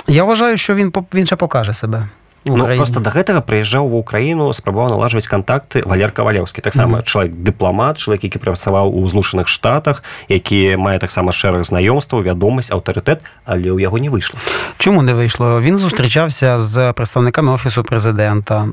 Я 0.08 0.24
вважаю, 0.24 0.58
що 0.58 0.76
він 0.76 0.94
він 1.14 1.26
ще 1.26 1.36
покаже 1.36 1.74
себе. 1.74 2.10
Ну, 2.48 2.76
просто 2.76 3.00
до 3.00 3.10
гэтага 3.10 3.42
прыязджаў 3.42 3.88
в 3.88 3.96
Украіну 3.96 4.54
спрабаваў 4.54 4.90
налажваць 4.90 5.28
кантакты 5.28 5.84
валер 5.86 6.12
кавалеўскі 6.12 6.62
таксама 6.62 6.98
mm 6.98 7.02
-hmm. 7.02 7.12
чалавек 7.12 7.34
дыпламат 7.34 7.98
чалавек 7.98 8.24
які 8.24 8.40
працаваў 8.40 8.96
у 8.96 9.10
злучаных 9.10 9.48
штатах 9.48 10.04
які 10.30 10.78
мае 10.78 11.00
таксама 11.00 11.32
шэраг 11.32 11.64
знаёмстваў 11.64 12.24
вядомасць 12.24 12.72
аўтарытэт 12.72 13.20
але 13.46 13.70
ў 13.72 13.80
яго 13.82 13.98
не 13.98 14.10
выйшло 14.10 14.40
чому 14.78 15.02
не 15.02 15.14
вийшло 15.14 15.62
він 15.62 15.78
зустрічався 15.78 16.60
з 16.60 16.94
представниками 16.94 17.54
офісу 17.54 17.84
президента 17.84 18.68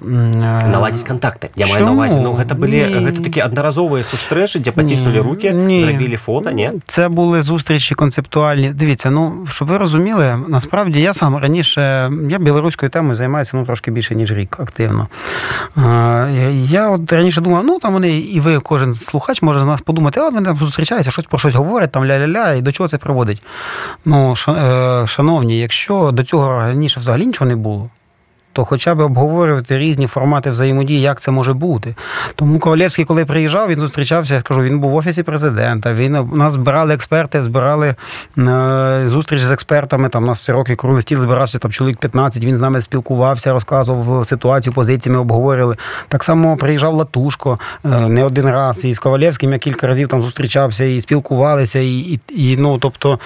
наладзіць 0.72 1.06
контакты 1.08 1.48
я 1.56 1.66
маю 1.66 1.84
на 1.84 1.92
увазі 1.92 2.20
ну 2.20 2.32
гэта 2.32 2.54
былі 2.54 2.86
Ні. 2.86 3.06
гэта 3.06 3.22
такі 3.22 3.40
аднаразовыя 3.40 4.04
сустрэчы 4.04 4.58
дзе 4.60 4.72
паціснулі 4.72 5.20
руки 5.20 5.50
зрабілі 5.84 6.16
фото 6.16 6.50
не? 6.50 6.72
Це 6.86 7.08
були 7.08 7.42
зустрічі 7.42 7.94
концептуальні. 7.94 8.68
Дивіться 8.68 9.10
ну 9.10 9.46
щоб 9.50 9.68
ви 9.68 9.78
розуміли 9.78 10.38
насправді 10.48 11.00
я 11.00 11.14
сам 11.14 11.36
раніше 11.36 12.10
я 12.30 12.38
білоруською 12.38 12.90
темою 12.90 13.16
займаюся 13.16 13.56
ну 13.56 13.63
трошки 13.64 13.90
більше, 13.90 14.14
ніж 14.14 14.32
рік 14.32 14.60
активно. 14.60 15.08
Я 16.52 16.88
от 16.88 17.12
раніше 17.12 17.40
думав, 17.40 17.64
ну 17.64 17.78
там 17.78 17.92
вони 17.92 18.18
і 18.18 18.40
ви, 18.40 18.60
кожен 18.60 18.92
слухач, 18.92 19.42
може 19.42 19.62
з 19.62 19.66
нас 19.66 19.80
подумати, 19.80 20.20
а 20.20 20.28
вони 20.28 20.46
там 20.46 20.56
зустрічаються, 20.56 21.10
щось 21.10 21.24
про 21.24 21.38
щось 21.38 21.54
говорять, 21.54 21.92
там 21.92 22.04
ля-ля-ля, 22.04 22.54
і 22.54 22.62
до 22.62 22.72
чого 22.72 22.88
це 22.88 22.98
приводить. 22.98 23.42
Ну, 24.04 24.34
е, 24.48 25.06
шановні, 25.06 25.58
якщо 25.58 26.10
до 26.12 26.24
цього 26.24 26.60
раніше 26.60 27.00
взагалі 27.00 27.26
нічого 27.26 27.48
не 27.48 27.56
було 27.56 27.90
то 28.54 28.64
хоча 28.64 28.94
б 28.94 29.00
обговорювати 29.00 29.78
різні 29.78 30.06
формати 30.06 30.50
взаємодії, 30.50 31.00
як 31.00 31.20
це 31.20 31.30
може 31.30 31.52
бути. 31.52 31.94
Тому 32.34 32.58
Ковалєвський, 32.58 33.04
коли 33.04 33.24
приїжджав, 33.24 33.68
він 33.68 33.80
зустрічався, 33.80 34.34
я 34.34 34.40
скажу, 34.40 34.60
він 34.60 34.78
був 34.78 34.90
в 34.90 34.94
офісі 34.94 35.22
президента. 35.22 35.92
Він 35.92 36.16
у 36.16 36.36
нас 36.36 36.52
збирали 36.52 36.94
експерти, 36.94 37.42
збирали 37.42 37.94
е, 38.38 39.02
зустріч 39.06 39.40
з 39.40 39.50
експертами. 39.50 40.08
Там 40.08 40.24
у 40.24 40.26
нас 40.26 40.44
широкий 40.44 40.76
круглий 40.76 41.02
стіл 41.02 41.20
збирався 41.20 41.58
там 41.58 41.70
чоловік 41.70 41.98
15, 41.98 42.44
Він 42.44 42.56
з 42.56 42.60
нами 42.60 42.80
спілкувався, 42.80 43.52
розказував 43.52 44.26
ситуацію, 44.26 44.72
позиціями 44.72 45.20
обговорювали. 45.20 45.76
Так 46.08 46.24
само 46.24 46.56
приїжджав 46.56 46.94
Латушко 46.94 47.58
е, 47.84 47.88
не 47.88 48.24
один 48.24 48.46
раз. 48.46 48.84
І 48.84 48.94
з 48.94 48.98
Ковалєвським 48.98 49.52
я 49.52 49.58
кілька 49.58 49.86
разів 49.86 50.08
там 50.08 50.22
зустрічався 50.22 50.84
і 50.84 51.00
спілкувалися, 51.00 51.78
і, 51.78 51.96
і, 51.96 52.20
і 52.34 52.56
ну 52.56 52.78
тобто. 52.78 53.18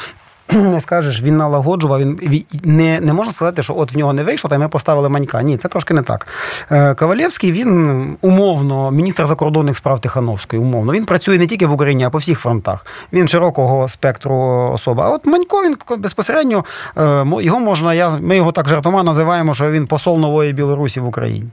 не 0.52 0.80
скажеш, 0.80 1.22
він 1.22 1.37
налагоджував. 1.37 2.00
Він 2.00 2.44
не 2.64 3.00
не 3.00 3.12
можна 3.12 3.32
сказати, 3.32 3.62
що 3.62 3.74
от 3.76 3.94
в 3.94 3.98
нього 3.98 4.12
не 4.12 4.24
вийшло, 4.24 4.50
та 4.50 4.58
ми 4.58 4.68
поставили 4.68 5.08
манька. 5.08 5.42
Ні, 5.42 5.56
це 5.56 5.68
трошки 5.68 5.94
не 5.94 6.02
так. 6.02 6.26
Е, 6.70 6.94
Ковалєвський 6.94 7.52
він 7.52 8.16
умовно, 8.20 8.90
міністр 8.90 9.26
закордонних 9.26 9.76
справ 9.76 10.00
Тихановської, 10.00 10.62
умовно. 10.62 10.92
Він 10.92 11.04
працює 11.04 11.38
не 11.38 11.46
тільки 11.46 11.66
в 11.66 11.72
Україні, 11.72 12.04
а 12.04 12.11
по 12.11 12.18
всіх 12.18 12.38
фронтах. 12.38 12.87
Він 13.12 13.28
широкого 13.28 13.88
спектру 13.88 14.34
особа. 14.74 15.04
А 15.04 15.11
от 15.11 15.26
Манько 15.26 15.62
він 15.62 15.76
безпосередньо 15.98 16.64
е, 16.96 17.24
його 17.40 17.58
можна. 17.61 17.94
Я 17.94 18.11
ми 18.11 18.37
його 18.37 18.52
так 18.52 18.68
жартома 18.68 19.02
називаємо, 19.02 19.54
що 19.54 19.70
він 19.70 19.87
посол 19.87 20.18
нової 20.18 20.52
Білорусі 20.52 21.00
в 21.00 21.06
Україні. 21.06 21.46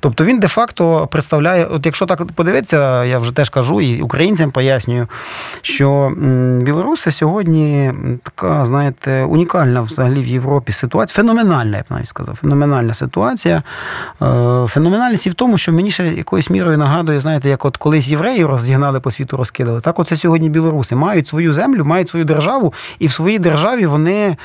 Тобто 0.00 0.24
він 0.24 0.38
де-факто 0.38 1.06
представляє, 1.06 1.64
от 1.64 1.86
якщо 1.86 2.06
так 2.06 2.32
подивитися, 2.32 3.04
я 3.04 3.18
вже 3.18 3.32
теж 3.32 3.48
кажу 3.48 3.80
і 3.80 4.02
українцям 4.02 4.50
пояснюю, 4.50 5.06
що 5.62 6.12
білоруси 6.62 7.12
сьогодні 7.12 7.92
така, 8.40 8.64
знаєте, 8.64 9.24
унікальна 9.24 9.80
взагалі 9.80 10.20
в 10.20 10.26
Європі 10.26 10.72
ситуація. 10.72 11.16
Феноменальна, 11.16 11.76
я 11.76 11.82
б 11.82 11.86
навіть 11.90 12.08
сказав. 12.08 12.34
Феноменальна 12.34 12.94
ситуація. 12.94 13.62
Е, 14.22 14.66
феноменальність 14.68 15.26
і 15.26 15.30
в 15.30 15.34
тому, 15.34 15.58
що 15.58 15.72
мені 15.72 15.90
ще 15.90 16.08
якоюсь 16.08 16.50
мірою 16.50 16.78
нагадує, 16.78 17.20
знаєте, 17.20 17.48
як 17.48 17.64
от 17.64 17.76
колись 17.76 18.08
євреї 18.08 18.44
розігнали 18.44 19.00
по 19.00 19.10
світу, 19.10 19.36
розкидали. 19.36 19.80
Так, 19.80 19.98
оце 19.98 20.16
сьогодні 20.16 20.48
білоруси 20.48 20.94
мають 20.94 21.28
свою 21.28 21.52
землю, 21.52 21.84
мають 21.84 22.08
свою 22.08 22.24
державу, 22.24 22.74
і 22.98 23.06
в 23.06 23.12
своїй 23.12 23.38
державі 23.38 23.86
вони 23.86 24.36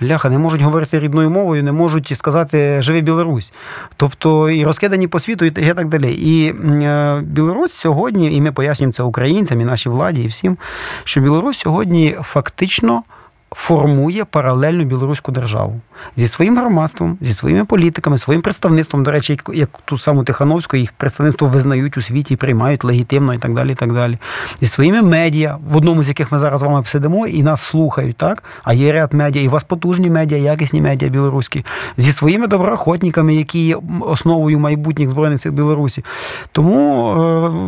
Бляха, 0.00 0.30
не 0.30 0.38
можуть 0.38 0.62
говорити 0.62 0.98
рідною 0.98 1.30
мовою, 1.30 1.62
не 1.62 1.72
можуть 1.72 2.18
сказати 2.18 2.82
Живи 2.82 3.00
Білорусь. 3.00 3.52
Тобто 3.96 4.50
і 4.50 4.64
розкидані 4.64 5.08
по 5.08 5.20
світу, 5.20 5.44
і 5.44 5.50
так 5.50 5.88
далі. 5.88 6.12
І 6.12 6.54
е, 6.82 7.20
Білорусь 7.22 7.72
сьогодні, 7.72 8.36
і 8.36 8.40
ми 8.40 8.52
пояснюємо 8.52 8.92
це 8.92 9.02
українцям, 9.02 9.60
і 9.60 9.64
нашій 9.64 9.88
владі, 9.88 10.22
і 10.22 10.26
всім, 10.26 10.56
що 11.04 11.20
Білорусь 11.20 11.58
сьогодні 11.58 12.16
фактично 12.22 13.02
формує 13.50 14.24
паралельну 14.24 14.84
білоруську 14.84 15.32
державу 15.32 15.80
зі 16.16 16.26
своїм 16.26 16.58
громадством, 16.58 17.18
зі 17.20 17.32
своїми 17.32 17.64
політиками, 17.64 18.18
своїм 18.18 18.42
представництвом. 18.42 19.02
До 19.02 19.10
речі, 19.10 19.38
як 19.52 19.68
ту 19.84 19.98
саму 19.98 20.24
Тихановську, 20.24 20.76
їх 20.76 20.92
представництво 20.92 21.48
визнають 21.48 21.96
у 21.96 22.02
світі, 22.02 22.36
приймають 22.36 22.84
легітимно 22.84 23.34
і 23.34 23.38
так 23.38 23.54
далі. 23.54 23.72
і 23.72 23.74
так 23.74 23.92
далі. 23.92 24.18
Зі 24.60 24.66
своїми 24.66 25.02
медіа, 25.02 25.58
в 25.70 25.76
одному 25.76 26.02
з 26.02 26.08
яких 26.08 26.32
ми 26.32 26.38
зараз 26.38 26.60
з 26.60 26.62
вами 26.62 26.82
сидимо 26.84 27.26
і 27.26 27.42
нас 27.42 27.62
слухають, 27.62 28.16
так? 28.16 28.42
А 28.62 28.72
є 28.72 28.92
ряд 28.92 29.14
медіа, 29.14 29.42
і 29.42 29.48
у 29.48 29.50
вас 29.50 29.64
потужні 29.64 30.10
медіа, 30.10 30.38
якісні 30.38 30.80
медіа 30.80 31.08
білоруські, 31.08 31.64
зі 31.96 32.12
своїми 32.12 32.46
доброохотниками, 32.46 33.34
які 33.34 33.66
є 33.66 33.76
основою 34.00 34.58
майбутніх 34.58 35.08
збройних 35.08 35.40
сил 35.40 35.52
Білорусі. 35.52 36.04
Тому 36.52 37.12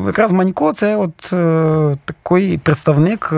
е, 0.04 0.06
якраз 0.06 0.32
Манько 0.32 0.72
це 0.72 0.96
от 0.96 1.32
е, 1.32 1.96
такий 2.04 2.58
представник 2.58 3.30
е, 3.32 3.36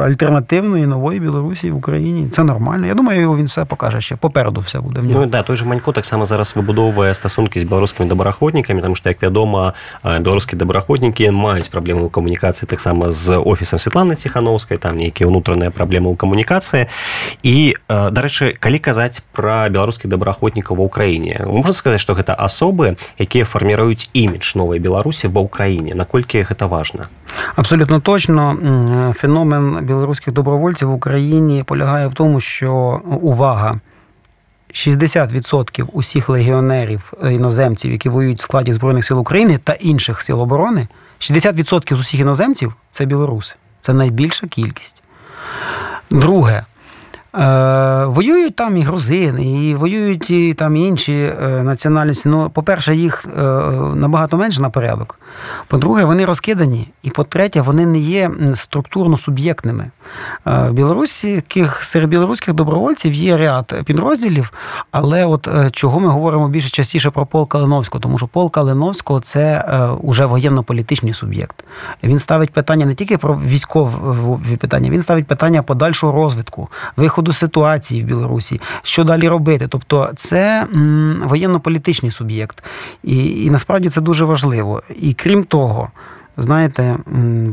альтернативної 0.00 0.86
нової 0.86 1.20
Білорусі. 1.20 1.72
Україні. 1.78 2.28
Це 2.28 2.44
нормально. 2.44 2.86
Я 2.86 2.94
думаю, 2.94 3.36
він 3.36 3.44
все 3.44 3.64
покаже 3.64 4.00
ще. 4.00 4.16
Попереду 4.16 4.60
все 4.60 4.80
буде 4.80 5.00
в 5.00 5.04
нього. 5.04 5.20
Ну 5.20 5.26
да, 5.26 5.42
той 5.42 5.56
же 5.56 5.64
Манько 5.64 5.92
так 5.92 6.06
само 6.06 6.26
зараз 6.26 6.52
вибудовує 6.56 7.14
стосунки 7.14 7.60
з 7.60 7.64
білоруськими 7.64 8.08
добраахвотниками, 8.08 8.82
тому 8.82 8.96
що, 8.96 9.08
як 9.08 9.22
відомо, 9.22 9.72
білоруські 10.04 10.56
добраахвотники 10.56 11.30
мають 11.30 11.70
проблеми 11.70 12.02
у 12.02 12.08
комунікації 12.08 12.66
так 12.68 12.80
само 12.80 13.12
з 13.12 13.36
офісом 13.36 13.78
Світлани 13.78 14.14
Ціхановської, 14.14 14.78
там 14.78 15.00
які 15.00 15.24
внутрішні 15.24 15.70
проблеми 15.70 16.10
у 16.10 16.16
комунікації. 16.16 16.86
І, 17.42 17.74
до 17.88 18.20
речі, 18.20 18.56
калі 18.60 18.78
казаць 18.78 19.22
пра 19.32 19.68
беларускіх 19.68 20.10
добраахвотнікаў 20.10 20.76
ва 20.76 20.84
ўкраіне 20.90 21.46
можна 21.46 21.72
сказаць 21.76 22.02
што 22.02 22.18
гэта 22.18 22.34
асобы 22.34 22.98
якія 23.22 23.46
фарміруюць 23.46 24.10
імідж 24.12 24.56
новай 24.58 24.82
беларусі 24.82 25.30
ва 25.30 25.46
ўкраіне 25.46 25.94
наколькі 25.94 26.42
гэта 26.42 26.66
важна 26.66 27.06
абсолютно 27.56 28.00
точно 28.00 28.56
феномен 29.16 29.84
білоруських 29.86 30.34
добровольців 30.34 30.90
в 30.90 30.94
Україні 30.94 31.62
полягає 31.68 32.06
в 32.06 32.14
тому, 32.14 32.40
що 32.40 33.00
увага. 33.22 33.80
60% 34.74 35.86
усіх 35.92 36.28
легіонерів 36.28 37.12
е, 37.24 37.34
іноземців, 37.34 37.92
які 37.92 38.08
воюють 38.08 38.38
в 38.38 38.42
складі 38.42 38.72
Збройних 38.72 39.04
сил 39.04 39.18
України 39.20 39.60
та 39.64 39.72
інших 39.72 40.22
сил 40.22 40.40
оборони, 40.40 40.88
60% 41.20 41.94
з 41.94 42.00
усіх 42.00 42.20
іноземців 42.20 42.74
це 42.92 43.04
білоруси. 43.04 43.54
Це 43.80 43.92
найбільша 43.92 44.46
кількість. 44.46 45.02
Друге, 46.10 46.62
воюють 48.06 48.56
там 48.56 48.76
і 48.76 48.80
грузини, 48.80 49.68
і 49.68 49.74
воюють 49.74 50.30
і 50.30 50.54
там 50.54 50.76
інші 50.76 51.32
е, 51.42 51.62
національності. 51.62 52.28
Ну, 52.28 52.50
по-перше, 52.50 52.96
їх 52.96 53.24
е, 53.26 53.42
набагато 53.94 54.36
менше 54.36 54.62
на 54.62 54.70
порядок. 54.70 55.20
По-друге, 55.66 56.04
вони 56.04 56.24
розкидані. 56.24 56.88
І 57.02 57.10
по-третє, 57.10 57.60
вони 57.60 57.86
не 57.86 57.98
є 57.98 58.30
структурно 58.54 59.18
суб'єктними. 59.18 59.90
В 60.44 60.70
Білорусі 60.70 61.42
серед 61.80 62.10
білоруських 62.10 62.54
добровольців 62.54 63.12
є 63.12 63.36
ряд 63.36 63.74
підрозділів, 63.84 64.52
але 64.90 65.24
от 65.24 65.48
чого 65.72 66.00
ми 66.00 66.08
говоримо 66.08 66.48
більше 66.48 66.70
частіше 66.70 67.10
про 67.10 67.26
Пол 67.26 67.48
Калиновського, 67.48 68.02
тому 68.02 68.18
що 68.18 68.26
Пол 68.26 68.50
Калиновського 68.50 69.20
це 69.20 69.64
уже 70.02 70.26
воєнно-політичний 70.26 71.14
суб'єкт. 71.14 71.64
Він 72.02 72.18
ставить 72.18 72.50
питання 72.50 72.86
не 72.86 72.94
тільки 72.94 73.18
про 73.18 73.40
військові 73.46 74.56
питання, 74.56 74.90
він 74.90 75.00
ставить 75.00 75.26
питання 75.26 75.62
подальшого 75.62 76.12
розвитку, 76.12 76.68
виходу 77.18 77.32
ситуації 77.32 78.02
в 78.02 78.06
Білорусі, 78.06 78.60
що 78.82 79.04
далі 79.04 79.28
робити. 79.28 79.66
Тобто, 79.68 80.10
це 80.14 80.66
воєнно-політичний 81.22 82.12
суб'єкт, 82.12 82.64
і, 83.04 83.44
і 83.44 83.50
насправді 83.50 83.88
це 83.88 84.00
дуже 84.00 84.24
важливо. 84.24 84.82
І 85.00 85.12
крім 85.12 85.44
того. 85.44 85.90
Знаєте, 86.38 86.96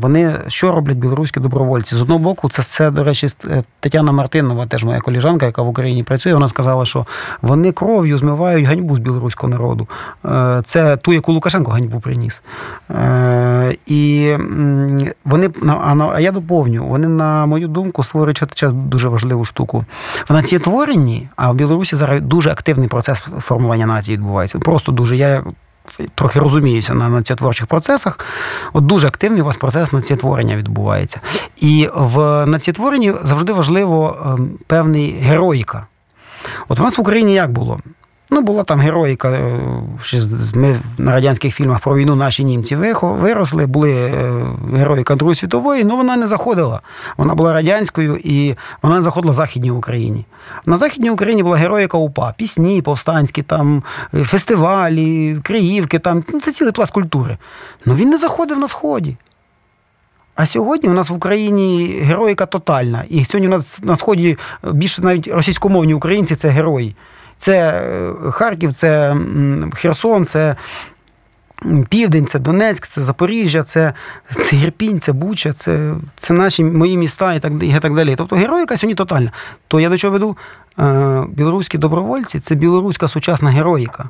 вони 0.02 0.34
що 0.48 0.72
роблять 0.72 0.98
білоруські 0.98 1.40
добровольці? 1.40 1.96
З 1.96 2.02
одного 2.02 2.20
боку, 2.20 2.50
це, 2.50 2.64
це, 2.64 2.92
до 2.92 3.04
речі, 3.04 3.28
е, 3.48 3.64
Тетяна 3.80 4.12
Мартинова, 4.12 4.66
теж 4.66 4.84
моя 4.84 5.00
коліжанка, 5.00 5.46
яка 5.46 5.62
в 5.62 5.68
Україні 5.68 6.04
працює. 6.04 6.34
Вона 6.34 6.48
сказала, 6.48 6.86
що 6.86 7.06
вони 7.42 7.72
кров'ю 7.72 8.18
змивають 8.18 8.66
ганьбу 8.66 8.96
з 8.96 9.00
білоруського 9.00 9.50
народу. 9.50 9.88
Е, 10.26 10.62
це 10.66 10.98
ту, 10.98 11.14
яку 11.14 11.34
Лукашенко 11.34 11.72
ганьбу 11.72 12.00
приніс. 12.00 12.42
Е, 12.92 13.76
і 13.86 14.34
вони 15.26 15.50
а 16.14 16.20
я 16.20 16.32
доповню, 16.32 16.86
вони, 16.86 17.08
на 17.08 17.46
мою 17.46 17.68
думку, 17.68 18.04
створюють 18.04 18.44
дуже 18.64 19.10
важливу 19.10 19.46
штуку. 19.46 19.86
В 20.30 20.34
націєтворенні, 20.34 21.30
а 21.36 21.52
в 21.52 21.56
Білорусі 21.56 21.96
зараз 21.96 22.22
дуже 22.22 22.52
активний 22.52 22.88
процес 22.88 23.20
формування 23.20 23.86
нації 23.86 24.18
відбувається. 24.18 24.60
Просто 24.60 24.92
дуже. 24.92 25.18
Я 25.18 25.44
трохи 26.16 26.40
розуміюся 26.40 26.94
на 26.94 27.10
націотворчих 27.10 27.68
процесах. 27.68 28.20
От 28.74 28.86
дуже 28.86 29.08
активний 29.08 29.42
у 29.42 29.46
вас 29.46 29.58
процес 29.58 29.94
націотворення 29.94 30.56
відбувається. 30.56 31.22
І 31.58 31.90
в 31.96 32.46
націтворенні 32.46 33.14
завжди 33.24 33.54
важливо 33.54 34.18
ем, 34.26 34.50
певний 34.68 35.12
героїка. 35.12 35.88
От 36.68 36.80
у 36.80 36.84
нас 36.84 36.98
в 36.98 37.02
Україні 37.02 37.34
як 37.34 37.52
було? 37.52 37.80
Ну, 38.36 38.42
була 38.42 38.64
там 38.64 38.80
героїка. 38.80 39.32
Е, 39.32 39.60
ми 40.54 40.80
на 40.98 41.12
радянських 41.12 41.56
фільмах 41.56 41.80
про 41.80 41.96
війну 41.96 42.16
наші 42.16 42.44
німці 42.44 42.76
виросли, 43.02 43.66
були 43.66 43.94
е, 43.94 44.44
героїка 44.76 45.16
Другої 45.16 45.36
світової, 45.36 45.84
але 45.84 45.96
вона 45.96 46.16
не 46.16 46.28
заходила. 46.28 46.82
Вона 47.18 47.36
була 47.36 47.54
радянською 47.54 48.20
і 48.24 48.56
вона 48.82 48.96
не 48.96 49.02
заходила 49.02 49.32
в 49.32 49.36
Західній 49.36 49.72
Україні. 49.72 50.26
На 50.66 50.78
Західній 50.78 51.10
Україні 51.10 51.44
була 51.44 51.58
героїка 51.58 51.98
УПА, 51.98 52.34
пісні 52.38 52.82
повстанські, 52.82 53.44
там, 53.44 53.84
е, 54.14 54.24
фестивалі, 54.24 55.40
Криївки, 55.44 56.00
там, 56.00 56.24
ну, 56.34 56.42
це 56.42 56.52
цілий 56.52 56.74
пласт 56.74 56.92
культури. 56.92 57.38
Ну 57.86 57.96
він 57.96 58.10
не 58.10 58.18
заходив 58.18 58.60
на 58.60 58.68
Сході. 58.68 59.18
А 60.36 60.46
сьогодні 60.46 60.90
у 60.90 60.94
нас 60.94 61.10
в 61.10 61.14
Україні 61.14 62.00
героїка 62.02 62.46
тотальна. 62.46 63.04
І 63.10 63.26
сьогодні 63.26 63.48
у 63.48 63.52
нас 63.52 63.80
на 63.84 63.96
Сході 63.96 64.38
більше 64.64 65.02
навіть 65.02 65.28
російськомовні 65.28 65.94
українці 65.94 66.36
це 66.36 66.50
герої. 66.50 66.96
Це 67.38 67.72
е, 67.72 68.32
Харків, 68.32 68.74
це 68.74 69.16
Херсон, 69.74 70.26
це 70.26 70.56
Південь, 71.90 72.26
це 72.26 72.40
Донецьк, 72.40 72.88
це 72.88 73.02
Запоріжжя, 73.02 73.64
це 73.64 73.94
це 74.42 74.56
Єрпінь, 74.56 75.00
це 75.00 75.12
Буча, 75.12 75.54
це 75.54 75.96
це 76.18 76.34
наші 76.34 76.64
мої 76.64 76.98
міста 76.98 77.34
і 77.34 77.40
так 77.40 77.54
і 77.62 77.80
так 77.80 77.96
далі. 77.96 78.16
Тобто 78.16 78.36
героїка 78.36 78.78
сьогодні 78.78 78.96
тотальна. 78.96 79.32
То 79.68 79.80
я 79.80 79.90
до 79.90 79.98
чого 79.98 80.14
веду? 80.14 80.38
Е, 80.80 81.24
білоруські 81.30 81.78
добровольці 81.78 82.40
це 82.40 82.56
білоруська 82.56 83.08
сучасна 83.08 83.50
героїка. 83.50 84.10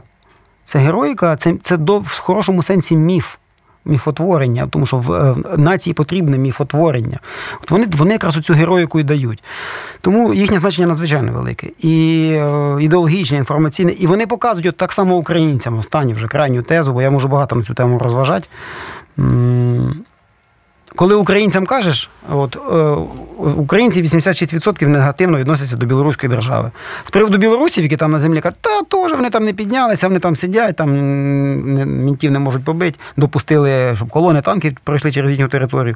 Це 0.63 0.79
героїка, 0.79 1.35
це 1.35 1.55
це 1.61 1.77
до, 1.77 1.99
в 1.99 2.19
хорошому 2.19 2.63
сенсі 2.63 2.97
міф 2.97 3.35
міфотворення, 3.85 4.67
тому 4.69 4.85
що 4.85 4.97
в 4.97 5.11
е, 5.13 5.35
нації 5.57 5.93
потрібне 5.93 6.37
міфотворення. 6.37 7.19
От 7.63 7.71
Вони 7.71 7.87
вони 7.97 8.11
якраз 8.11 8.35
цю 8.35 8.53
героїку 8.53 8.99
і 8.99 9.03
дають. 9.03 9.43
Тому 10.01 10.33
їхнє 10.33 10.57
значення 10.57 10.87
надзвичайно 10.87 11.31
велике. 11.31 11.67
І 11.79 12.27
е, 12.31 12.77
ідеологічне, 12.79 13.37
інформаційне. 13.37 13.91
І 13.91 14.07
вони 14.07 14.27
показують 14.27 14.67
от 14.67 14.77
так 14.77 14.93
само 14.93 15.17
українцям 15.17 15.77
останню 15.79 16.13
вже 16.13 16.27
крайню 16.27 16.61
тезу, 16.61 16.93
бо 16.93 17.01
я 17.01 17.11
можу 17.11 17.27
багато 17.27 17.55
на 17.55 17.63
цю 17.63 17.73
тему 17.73 17.99
розважати. 17.99 18.47
Коли 20.95 21.15
українцям 21.15 21.65
кажеш, 21.65 22.09
от 22.29 22.55
е, 22.55 22.95
українці 23.57 24.03
86% 24.03 24.87
негативно 24.87 25.37
відносяться 25.37 25.77
до 25.77 25.85
білоруської 25.85 26.29
держави. 26.29 26.71
З 27.03 27.11
приводу 27.11 27.37
білорусів, 27.37 27.83
які 27.83 27.97
там 27.97 28.11
на 28.11 28.19
землі 28.19 28.41
кажуть, 28.41 28.57
та 28.61 28.81
теж 28.81 29.11
вони 29.11 29.29
там 29.29 29.45
не 29.45 29.53
піднялися, 29.53 30.07
вони 30.07 30.19
там 30.19 30.35
сидять, 30.35 30.75
там 30.75 30.91
мінтів 32.05 32.31
не 32.31 32.39
можуть 32.39 32.63
побити, 32.63 32.99
допустили, 33.17 33.95
щоб 33.95 34.09
колони 34.09 34.41
танків 34.41 34.77
пройшли 34.83 35.11
через 35.11 35.31
їхню 35.31 35.47
територію. 35.47 35.95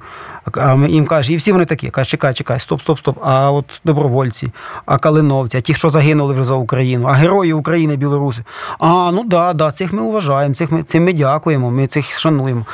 А 0.54 0.76
їм 0.88 1.06
кажуть, 1.06 1.32
і 1.32 1.38
всі 1.38 1.52
вони 1.52 1.66
такі, 1.66 1.90
кажуть, 1.90 2.10
чекай, 2.10 2.34
чекай, 2.34 2.60
стоп, 2.60 2.82
стоп, 2.82 3.00
стоп. 3.00 3.18
А 3.22 3.52
от 3.52 3.66
добровольці, 3.86 4.52
а 4.86 4.98
калиновці, 4.98 5.58
а 5.58 5.62
ті, 5.62 5.74
що 5.74 5.90
загинули 5.90 6.34
вже 6.34 6.44
за 6.44 6.54
Україну, 6.54 7.08
а 7.08 7.12
герої 7.12 7.54
України, 7.54 7.96
білоруси. 7.96 8.44
А 8.80 9.12
ну 9.12 9.24
да, 9.24 9.54
да, 9.54 9.72
цих 9.72 9.94
ми 9.94 10.02
вважаємо, 10.02 10.56
цих 10.56 10.72
ми 10.72 10.84
цим 10.84 11.04
ми 11.04 11.14
дякуємо, 11.14 11.72
ми 11.72 11.88
цих 11.88 12.20
шануємо 12.20 12.66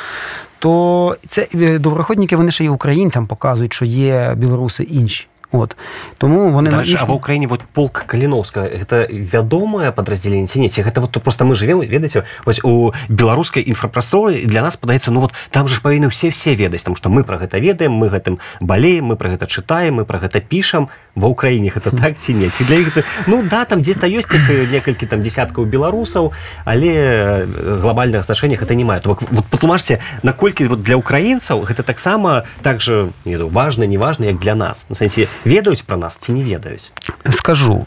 то 0.65 1.17
це 1.27 1.47
е, 1.55 1.79
доброходники 1.79 2.35
вони 2.35 2.51
ще 2.51 2.63
й 2.63 2.67
українцям 2.67 3.27
показують, 3.27 3.73
що 3.73 3.85
є 3.85 4.33
білоруси 4.37 4.83
інші. 4.83 5.27
От. 5.55 5.77
Тому 6.17 6.51
вони 6.51 6.69
Дальше, 6.69 6.91
їх... 6.91 7.01
А 7.01 7.05
в 7.05 7.11
Україні 7.11 7.47
вот 7.47 7.61
полк 7.73 8.03
Каліновська 8.07 8.59
это 8.59 9.07
вядомае 9.33 9.91
падраздзяленне 9.91 10.47
ці 10.47 10.59
не 10.59 10.69
ці 10.69 10.83
гэта 10.83 10.99
вот 10.99 11.11
просто 11.11 11.45
мы 11.45 11.55
живем 11.55 11.79
ведаеце 11.79 12.23
вось 12.45 12.59
у 12.63 12.93
беларускай 13.09 13.63
інфрапрасторы 13.63 14.45
для 14.45 14.61
нас 14.61 14.75
падаецца 14.75 15.11
ну 15.11 15.21
вот 15.21 15.33
там 15.49 15.67
же 15.67 15.79
павінны 15.81 16.09
все 16.09 16.29
все 16.29 16.55
ведаць 16.55 16.83
там 16.83 16.95
что 16.95 17.09
мы 17.09 17.23
про 17.23 17.37
гэта 17.37 17.59
ведаем 17.59 17.91
мы 17.91 18.09
гэтым 18.09 18.39
балеем 18.59 19.05
мы 19.05 19.15
про 19.15 19.29
гэта 19.29 19.47
чытаем 19.47 19.95
мы 19.95 20.05
про 20.05 20.19
гэта 20.19 20.39
пішам 20.39 20.89
ва 21.15 21.27
ўкраіне 21.27 21.71
гэта 21.71 21.91
так 21.95 22.17
ці 22.17 22.33
не 22.33 22.49
ці 22.49 22.63
для 22.63 22.75
іх 22.75 22.93
гэта... 22.93 23.03
ну 23.27 23.43
да 23.43 23.65
там 23.65 23.79
где-то 23.79 24.07
ёсць 24.07 24.27
так, 24.27 24.49
некалькі 24.71 25.05
там 25.05 25.23
десяткаў 25.23 25.65
беларусаў 25.65 26.33
але 26.65 27.47
глобальных 27.81 28.23
значэннях 28.23 28.61
это 28.61 28.75
не 28.75 28.83
мае 28.83 28.99
то 28.99 29.17
вот 29.19 29.45
патлумажце 29.45 29.99
наколькі 30.23 30.67
вот 30.67 30.83
для 30.83 30.95
украінцаў 30.95 31.63
гэта 31.63 31.83
таксама 31.83 32.43
так 32.61 32.81
же 32.81 33.09
не 33.25 33.37
важно 33.37 33.83
не 33.83 33.97
важно 33.97 34.25
як 34.25 34.39
для 34.39 34.55
нас. 34.55 34.85
На 34.89 34.95
сэнсе 34.95 35.27
ведаюць 35.45 35.81
про 35.81 35.97
нас 35.97 36.17
ці 36.17 36.31
не 36.31 36.43
ведаюць? 36.43 36.91
Скажу. 37.29 37.85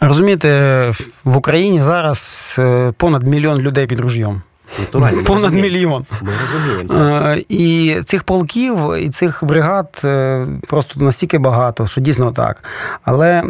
Розумієте 0.00 0.92
в 1.24 1.36
Україні 1.36 1.82
зараз 1.82 2.60
понад 2.96 3.22
мільйон 3.22 3.58
людей 3.58 3.86
під 3.86 4.00
ружьом 4.00 4.42
Натурально, 4.78 5.24
понад 5.24 5.54
мільйон. 5.54 6.04
Ми 6.22 6.32
розуміємо. 6.40 7.36
І 7.48 7.96
цих 8.04 8.22
полків, 8.22 8.78
і 9.00 9.10
цих 9.10 9.44
бригад 9.44 10.00
е, 10.04 10.46
просто 10.68 11.00
настільки 11.00 11.38
багато, 11.38 11.86
що 11.86 12.00
дійсно 12.00 12.32
так. 12.32 12.64
Але 13.02 13.42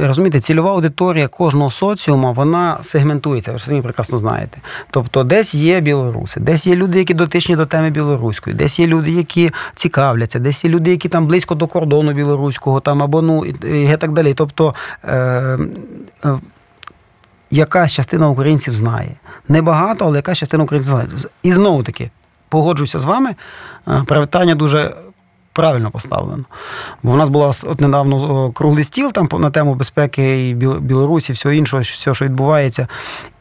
розумієте, 0.00 0.40
цільова 0.40 0.70
аудиторія 0.70 1.28
кожного 1.28 1.70
соціума 1.70 2.30
вона 2.30 2.78
сегментується, 2.82 3.52
ви 3.52 3.58
ж 3.58 3.64
самі 3.64 3.82
прекрасно 3.82 4.18
знаєте. 4.18 4.58
Тобто, 4.90 5.24
десь 5.24 5.54
є 5.54 5.80
білоруси, 5.80 6.40
десь 6.40 6.66
є 6.66 6.74
люди, 6.74 6.98
які 6.98 7.14
дотичні 7.14 7.56
до 7.56 7.66
теми 7.66 7.90
білоруської, 7.90 8.56
десь 8.56 8.78
є 8.78 8.86
люди, 8.86 9.10
які 9.10 9.50
цікавляться, 9.74 10.38
десь 10.38 10.64
є 10.64 10.70
люди, 10.70 10.90
які 10.90 11.08
там 11.08 11.26
близько 11.26 11.54
до 11.54 11.66
кордону 11.66 12.12
білоруського, 12.12 12.80
там 12.80 13.02
або 13.02 13.22
ну 13.22 13.44
і 13.44 13.96
так 13.96 14.12
далі. 14.12 14.34
Тобто. 14.34 14.74
Е, 15.04 15.58
е, 16.24 16.38
якась 17.50 17.92
частина 17.92 18.28
українців 18.28 18.76
знає. 18.76 19.10
Небагато, 19.48 20.04
але 20.04 20.18
якась 20.18 20.38
частина 20.38 20.64
українців. 20.64 21.30
І 21.42 21.52
знову 21.52 21.82
таки, 21.82 22.10
погоджуюся 22.48 22.98
з 22.98 23.04
вами. 23.04 23.34
Е, 23.88 24.04
привітання 24.06 24.54
дуже 24.54 24.94
правильно 25.56 25.90
поставлено. 25.90 26.44
Бо 27.02 27.10
в 27.12 27.16
нас 27.16 27.28
була 27.28 27.52
от 27.62 27.80
недавно 27.80 28.50
круглий 28.52 28.84
стіл 28.84 29.12
там 29.12 29.28
на 29.32 29.50
тему 29.50 29.74
безпеки 29.74 30.48
і 30.48 30.54
Білорусі, 30.54 31.32
всього 31.32 31.52
іншого, 31.52 31.82
все, 31.82 32.14
що 32.14 32.24
відбувається. 32.24 32.88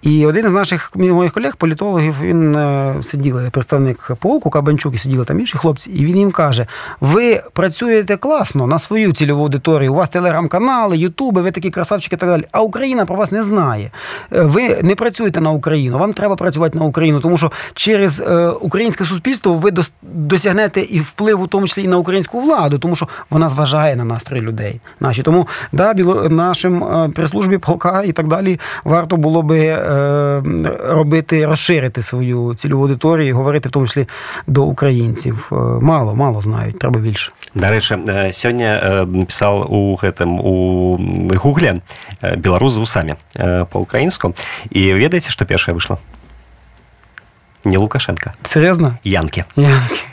І 0.06 0.26
один 0.26 0.46
із 0.46 0.54
наших 0.54 0.92
моїх 0.96 1.34
колег, 1.34 1.56
політологів, 1.56 2.16
він 2.22 2.56
е, 2.56 2.94
сидів, 3.04 3.52
представник 3.52 4.12
полку 4.20 4.50
Кабанчук, 4.50 4.96
і 4.96 4.98
сиділи 4.98 5.26
там 5.26 5.40
інші 5.40 5.58
хлопці, 5.58 5.92
і 5.92 6.06
він 6.06 6.18
їм 6.18 6.32
каже: 6.32 6.68
ви 7.02 7.44
працюєте 7.54 8.18
класно 8.18 8.68
на 8.68 8.80
свою 8.80 9.14
цільову 9.14 9.44
аудиторію, 9.44 9.94
у 9.94 9.96
вас 9.96 10.10
телеграм-канали, 10.10 10.98
Ютуби, 10.98 11.42
ви 11.42 11.52
такі 11.52 11.70
красавчики 11.70 12.16
і 12.16 12.20
так 12.20 12.30
далі. 12.30 12.44
А 12.52 12.62
Україна 12.62 13.06
про 13.06 13.16
вас 13.16 13.32
не 13.32 13.44
знає. 13.44 13.92
Е, 14.34 14.42
ви 14.42 14.78
не 14.82 14.96
працюєте 14.96 15.42
на 15.42 15.52
Україну, 15.52 15.98
вам 15.98 16.14
треба 16.14 16.36
працювати 16.36 16.80
на 16.80 16.86
Україну, 16.86 17.20
тому 17.20 17.38
що 17.38 17.52
через 17.74 18.20
е, 18.20 18.48
українське 18.48 19.06
суспільство 19.06 19.54
ви 19.54 19.72
досягнете 20.02 20.82
і 20.82 21.00
впливу, 21.00 21.44
в 21.44 21.48
тому 21.48 21.68
числі 21.68 21.84
і 21.84 21.88
на 21.88 21.98
українську 22.05 22.41
владу, 22.41 22.79
тому 22.79 22.97
що 22.97 23.09
вона 23.31 23.49
зважає 23.49 23.97
на 23.97 24.05
настрої 24.05 24.43
людей. 24.43 24.81
Наші 25.01 25.23
тому 25.23 25.49
да, 25.73 25.95
біло 25.95 26.29
нашим 26.29 26.85
прес-службі 27.15 27.59
полка 27.59 28.03
і 28.03 28.13
так 28.13 28.29
далі 28.29 28.61
варто 28.85 29.17
було 29.17 29.43
би. 29.43 29.59
Е, 29.61 30.43
робити, 30.89 31.47
розширити 31.47 32.03
свою 32.03 32.55
цільову 32.55 32.83
аудиторію 32.83 33.29
і 33.29 33.33
говорити 33.33 33.69
в 33.69 33.73
тому 33.73 33.87
числі 33.87 34.09
до 34.47 34.63
українців. 34.63 35.49
Е, 35.53 35.55
мало, 35.81 36.15
мало 36.15 36.41
знають, 36.41 36.79
треба 36.79 37.01
більше. 37.01 37.33
До 37.55 37.67
речі, 37.67 37.95
е, 38.09 38.33
сьогодні 38.33 38.65
написав 39.19 39.73
у 39.73 39.97
гэтым, 39.97 40.41
у 40.41 40.99
гугле 41.37 41.81
беларус 42.39 42.73
з 42.73 42.79
вусамі 42.79 43.15
по-украінску 43.71 44.35
і 44.71 44.95
ведаеце 44.95 45.31
што 45.31 45.45
першае 45.45 45.75
выйшла 45.75 45.97
не 47.65 47.79
лукашенко 47.79 48.33
сур'ёзна 48.45 48.99
янкі 49.05 49.45
янкі 49.57 50.05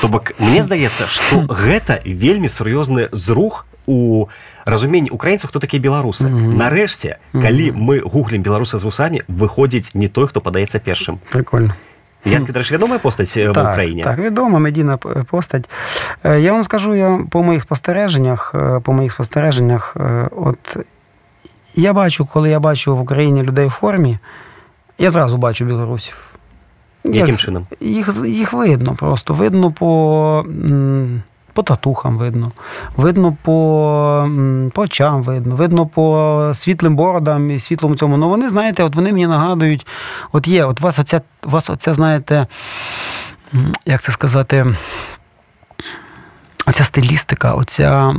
то 0.00 0.08
бок 0.08 0.32
мне 0.38 0.62
здаецца 0.62 1.06
што 1.06 1.46
гэта 1.64 2.00
вельмі 2.04 2.48
сур'ёзны 2.48 3.08
зрух 3.12 3.66
у 3.86 4.26
разуменні 4.64 5.10
украінцаў 5.10 5.48
хто 5.48 5.58
такія 5.58 5.82
беларусы 5.82 6.24
mm 6.24 6.34
-hmm. 6.34 6.56
нарэшце 6.56 7.08
mm 7.08 7.16
-hmm. 7.34 7.42
калі 7.42 7.72
мы 7.72 8.00
гуглім 8.00 8.42
беларуса 8.42 8.78
з 8.78 8.84
вусамі 8.84 9.22
выходзіць 9.28 9.90
не 9.94 10.08
той 10.08 10.26
хто 10.26 10.40
падаецца 10.40 10.78
першым 10.78 11.16
прикольно 11.30 11.74
Янки, 12.26 12.52
до 12.52 12.58
речі, 12.58 12.74
відома 12.74 12.98
постать 12.98 13.34
так, 13.54 13.56
в 13.56 13.72
Україні? 13.72 14.02
Так, 14.02 14.18
відома 14.18 14.58
медійна 14.58 14.96
постать. 14.96 15.70
Я 16.24 16.52
вам 16.52 16.64
скажу, 16.64 16.94
я 16.94 17.20
по 17.30 17.42
моїх 17.42 17.62
спостереженнях, 17.62 18.54
по 18.82 18.92
моїх 18.92 19.12
спостереженнях, 19.12 19.96
от 20.36 20.76
я 21.74 21.92
бачу, 21.92 22.26
коли 22.26 22.50
я 22.50 22.60
бачу 22.60 22.96
в 22.96 23.00
Україні 23.00 23.42
людей 23.42 23.66
в 23.66 23.70
формі, 23.70 24.18
я 24.98 25.10
зразу 25.10 25.36
бачу 25.36 25.64
білорусів. 25.64 26.33
Яким 27.04 27.36
чином? 27.36 27.66
Їх 27.80 28.20
їх 28.26 28.52
видно 28.52 28.94
просто. 28.94 29.34
Видно 29.34 29.72
по 29.72 30.44
по 31.52 31.62
татухам 31.62 32.18
видно, 32.18 32.52
видно 32.96 33.36
по 33.42 34.28
по 34.74 34.82
очам 34.82 35.22
видно, 35.22 35.56
видно 35.56 35.86
по 35.86 36.50
світлим 36.54 36.96
бородам 36.96 37.50
і 37.50 37.58
світлому 37.58 37.96
цьому. 37.96 38.16
Ну 38.16 38.28
вони, 38.28 38.48
знаєте, 38.48 38.84
от 38.84 38.94
вони 38.94 39.12
мені 39.12 39.26
нагадують, 39.26 39.86
от 40.32 40.48
є, 40.48 40.64
от 40.64 40.80
вас 40.80 40.98
оця, 40.98 41.20
вас 41.42 41.70
оця, 41.70 41.94
знаєте, 41.94 42.46
як 43.86 44.02
це 44.02 44.12
сказати, 44.12 44.66
Оця 46.74 46.84
стилістика, 46.84 47.52
оця 47.52 48.14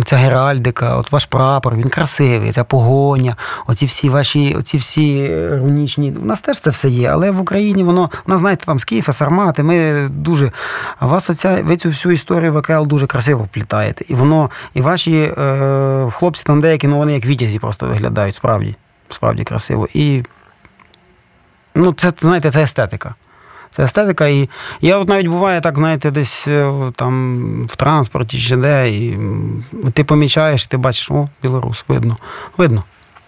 оця 0.00 0.16
геральдика, 0.16 0.96
от 0.96 1.12
ваш 1.12 1.26
прапор, 1.26 1.76
він 1.76 1.88
красивий, 1.88 2.52
ця 2.52 2.64
погоня, 2.64 3.36
оці 3.66 3.86
всі 3.86 4.08
ваші, 4.08 4.54
оці 4.58 4.78
всі 4.78 5.30
рунічні. 5.48 6.12
У 6.22 6.24
нас 6.24 6.40
теж 6.40 6.60
це 6.60 6.70
все 6.70 6.88
є, 6.88 7.08
але 7.08 7.30
в 7.30 7.40
Україні 7.40 7.84
воно, 7.84 8.10
нас, 8.26 8.40
знаєте, 8.40 8.66
там 8.66 8.80
скіфи, 8.80 9.12
сармати, 9.12 9.62
ми 9.62 10.08
дуже. 10.08 10.52
А 10.98 11.06
вас 11.06 11.30
оця, 11.30 11.62
ви 11.62 11.76
цю 11.76 11.88
всю 11.88 12.12
історію 12.12 12.58
ВКЛ 12.58 12.86
дуже 12.86 13.06
красиво 13.06 13.44
вплітаєте. 13.44 14.04
І 14.08 14.14
воно, 14.14 14.50
і 14.74 14.80
ваші 14.80 15.32
е, 15.38 16.10
хлопці 16.10 16.44
там 16.44 16.60
деякі, 16.60 16.88
ну 16.88 16.96
вони 16.96 17.14
як 17.14 17.26
вітязі 17.26 17.58
просто 17.58 17.86
виглядають, 17.86 18.34
справді, 18.34 18.76
справді 19.08 19.44
красиво. 19.44 19.88
І 19.94 20.22
ну, 21.74 21.92
це, 21.92 22.12
знаєте, 22.18 22.50
це 22.50 22.62
естетика. 22.62 23.14
Це 23.70 23.82
естетика. 23.84 24.26
І 24.26 24.48
я 24.80 24.98
от 24.98 25.08
навіть 25.08 25.26
буває 25.26 25.60
так, 25.60 25.76
знаєте, 25.76 26.10
десь 26.10 26.48
там 26.94 27.66
в 27.66 27.76
транспорті 27.76 28.38
чи 28.38 28.56
де, 28.56 28.90
і 28.90 29.18
ти 29.92 30.04
помічаєш, 30.04 30.66
ти 30.66 30.76
бачиш, 30.76 31.10
о, 31.10 31.28
білорус, 31.42 31.84
видно. 31.88 32.16
Видно. 32.56 32.84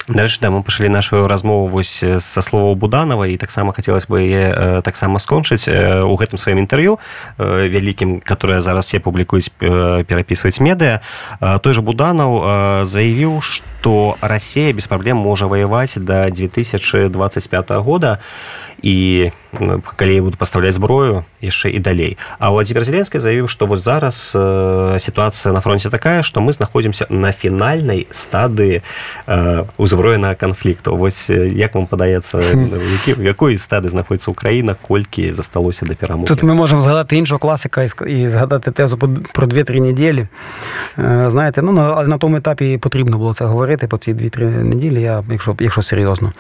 Дальше 0.09 0.39
да, 0.41 0.51
мы 0.51 0.63
пошли 0.63 0.89
нашу 0.89 1.29
размову 1.29 1.69
вось 1.69 2.05
са 2.19 2.43
слова 2.43 2.75
буданова 2.75 3.27
і 3.27 3.37
таксама 3.37 3.73
хацелось 3.73 4.09
бы 4.09 4.19
яе 4.27 4.83
таксама 4.83 5.21
скончыць 5.21 5.71
у 6.03 6.17
гэтым 6.19 6.35
сваім 6.35 6.59
інтэрв'ю 6.67 6.99
вялікім 7.39 8.19
которое 8.25 8.61
зараз 8.61 8.87
все 8.87 8.99
публікуюць 8.99 9.53
перапісваць 9.61 10.59
медыа 10.59 10.99
той 11.63 11.75
же 11.75 11.81
буданаў 11.81 12.87
заявіў 12.91 13.39
что 13.41 14.17
Россия 14.21 14.73
без 14.73 14.87
праблем 14.87 15.17
можа 15.17 15.47
ваяваць 15.47 15.95
до 15.95 16.27
2025 16.27 17.71
года 17.71 18.19
калі 19.96 20.22
буду 20.22 20.38
пастаўляць 20.38 20.76
зброю 20.76 21.24
яшчэ 21.42 21.70
і 21.70 21.80
далей 21.80 22.18
а 22.40 22.50
владимир 22.52 22.84
зеленскі 22.84 23.20
заявіў 23.20 23.48
што 23.48 23.66
вось 23.66 23.84
зараз 23.84 24.32
э, 24.36 25.00
сітуацыя 25.00 25.54
на 25.54 25.62
фронте 25.62 25.90
такая 25.90 26.24
што 26.24 26.42
мы 26.42 26.52
знаходзімся 26.54 27.08
на 27.10 27.32
фінальнай 27.32 28.08
стадыі 28.12 28.82
э, 29.28 29.66
узброенага 29.78 30.36
канфлікту 30.36 30.96
вось 30.98 31.30
як 31.30 31.76
вам 31.76 31.88
падаецца 31.88 32.42
які 32.42 33.24
якой 33.24 33.58
стады 33.58 33.90
знаходіцца 33.90 34.32
Україна 34.32 34.76
колькі 34.82 35.32
засталося 35.32 35.86
да 35.86 35.96
перамоги 35.96 36.28
тут 36.28 36.44
мы 36.44 36.54
можемм 36.54 36.82
згадати 36.82 37.18
іншого 37.18 37.40
класика 37.40 37.84
і 37.84 38.28
згадати 38.28 38.72
тезу 38.72 38.98
про 39.34 39.48
дві-три 39.48 39.80
неділі 39.80 40.28
знаєте 41.28 41.62
ну 41.62 41.72
на, 41.72 42.04
на 42.04 42.18
тому 42.18 42.38
етапі 42.38 42.78
потрібно 42.78 43.18
було 43.18 43.34
це 43.34 43.46
говорити 43.46 43.88
по 43.88 43.98
ці 43.98 44.14
дві-три 44.14 44.46
неділі 44.46 45.02
я 45.02 45.24
якщо 45.30 45.56
якщо 45.60 45.82
серйозно 45.82 46.34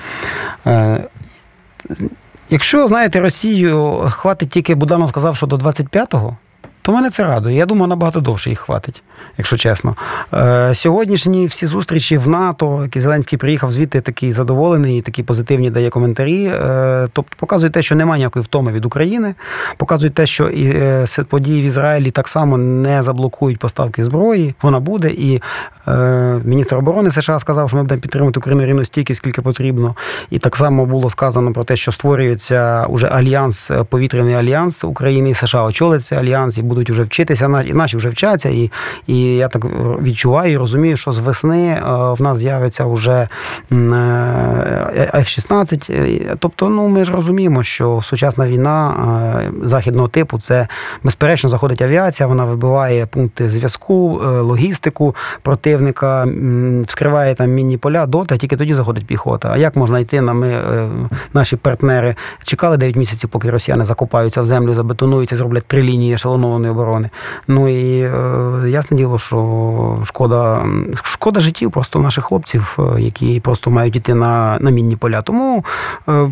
Якщо, 2.52 2.88
знаєте, 2.88 3.20
Росію 3.20 4.02
хватить 4.10 4.50
тільки 4.50 4.74
Буданов 4.74 5.08
сказав, 5.08 5.36
що 5.36 5.46
до 5.46 5.56
25-го, 5.56 6.36
то 6.82 6.92
мене 6.92 7.10
це 7.10 7.24
радує. 7.24 7.56
Я 7.56 7.66
думаю, 7.66 7.86
набагато 7.86 8.20
довше 8.20 8.50
їх 8.50 8.58
хватить, 8.58 9.02
якщо 9.38 9.56
чесно. 9.56 9.96
Е, 10.34 10.74
Сьогоднішні 10.74 11.46
всі 11.46 11.66
зустрічі 11.66 12.18
в 12.18 12.28
НАТО, 12.28 12.80
які 12.82 13.00
Зеленський 13.00 13.38
приїхав 13.38 13.72
звідти 13.72 14.00
такий 14.00 14.32
задоволений, 14.32 15.02
такі 15.02 15.22
позитивні 15.22 15.70
дає 15.70 15.90
коментарі. 15.90 16.44
Е, 16.44 17.08
тобто 17.12 17.36
показують 17.38 17.72
те, 17.72 17.82
що 17.82 17.94
немає 17.94 18.18
ніякої 18.18 18.42
втоми 18.42 18.72
від 18.72 18.84
України, 18.84 19.34
показують 19.76 20.14
те, 20.14 20.26
що 20.26 20.48
і 20.48 20.66
е, 20.66 21.06
події 21.28 21.62
в 21.62 21.64
Ізраїлі 21.64 22.10
так 22.10 22.28
само 22.28 22.58
не 22.58 23.02
заблокують 23.02 23.58
поставки 23.58 24.04
зброї. 24.04 24.54
Вона 24.62 24.80
буде. 24.80 25.08
І 25.08 25.42
міністр 26.44 26.76
оборони 26.76 27.10
США 27.10 27.38
сказав, 27.38 27.68
що 27.68 27.76
ми 27.76 27.82
будемо 27.82 28.00
підтримувати 28.00 28.40
Україну 28.40 28.64
рівно 28.64 28.84
стільки, 28.84 29.14
скільки 29.14 29.42
потрібно. 29.42 29.94
І 30.30 30.38
так 30.38 30.56
само 30.56 30.86
було 30.86 31.10
сказано 31.10 31.52
про 31.52 31.64
те, 31.64 31.76
що 31.76 31.92
створюється 31.92 32.86
уже 32.86 33.06
альянс, 33.06 33.70
повітряний 33.88 34.34
альянс 34.34 34.84
України 34.84 35.30
і 35.30 35.34
США 35.34 35.64
очолиться 35.64 36.16
альянс. 36.16 36.58
і 36.58 36.62
будуть 36.62 36.90
вже 36.90 37.02
вчитися, 37.02 37.64
і 37.66 37.72
наші 37.72 37.96
вже 37.96 38.08
вчаться, 38.08 38.48
і 38.48 38.70
і 39.06 39.19
я 39.22 39.48
так 39.48 39.64
відчуваю 40.02 40.52
і 40.52 40.56
розумію, 40.56 40.96
що 40.96 41.12
з 41.12 41.18
весни 41.18 41.68
е, 41.68 41.80
в 42.12 42.22
нас 42.22 42.38
з'явиться 42.38 42.85
вже 42.85 43.28
F-16. 45.14 45.92
Е, 45.92 46.37
тобто, 46.38 46.68
ну 46.68 46.88
ми 46.88 47.04
ж 47.04 47.12
розуміємо, 47.12 47.62
що 47.62 48.00
сучасна 48.02 48.48
війна 48.48 48.94
е, 49.40 49.66
західного 49.66 50.09
типу 50.09 50.38
це 50.38 50.68
безперечно 51.02 51.48
заходить 51.48 51.83
авіація, 51.83 52.26
вона 52.26 52.44
вибиває 52.44 53.06
пункти 53.06 53.48
зв'язку, 53.48 54.20
логістику 54.24 55.14
противника, 55.42 56.28
вскриває 56.87 57.35
там 57.35 57.50
мінні 57.50 57.76
поля, 57.76 58.06
дота, 58.06 58.37
тільки 58.37 58.56
тоді 58.56 58.74
заходить 58.74 59.06
піхота. 59.06 59.50
А 59.52 59.56
як 59.56 59.76
можна 59.76 59.98
йти 59.98 60.20
на 60.20 60.33
ми, 60.33 60.54
наші 61.35 61.56
партнери 61.56 62.14
чекали 62.44 62.76
9 62.76 62.96
місяців, 62.96 63.30
поки 63.30 63.50
росіяни 63.50 63.85
закопаються 63.85 64.42
в 64.42 64.46
землю, 64.46 64.74
забетонуються, 64.74 65.37
зроблять 65.37 65.64
три 65.66 65.83
лінії 65.83 66.14
ешелонованої 66.14 66.72
оборони. 66.72 67.11
Ну 67.48 67.68
і 67.68 68.00
е, 68.00 68.68
ясне 68.68 68.96
діло, 68.96 69.10
що 69.18 69.99
шкода 70.05 70.66
шкода 71.03 71.40
життів 71.40 71.70
просто 71.70 71.99
наших 71.99 72.25
хлопців, 72.25 72.79
е, 72.79 73.01
які 73.01 73.40
просто 73.40 73.70
мають 73.70 73.96
йти 73.96 74.14
на, 74.14 74.59
на 74.61 74.70
мінні 74.70 74.96
поля. 74.96 75.23
Тому. 75.23 75.64
Е, 76.09 76.31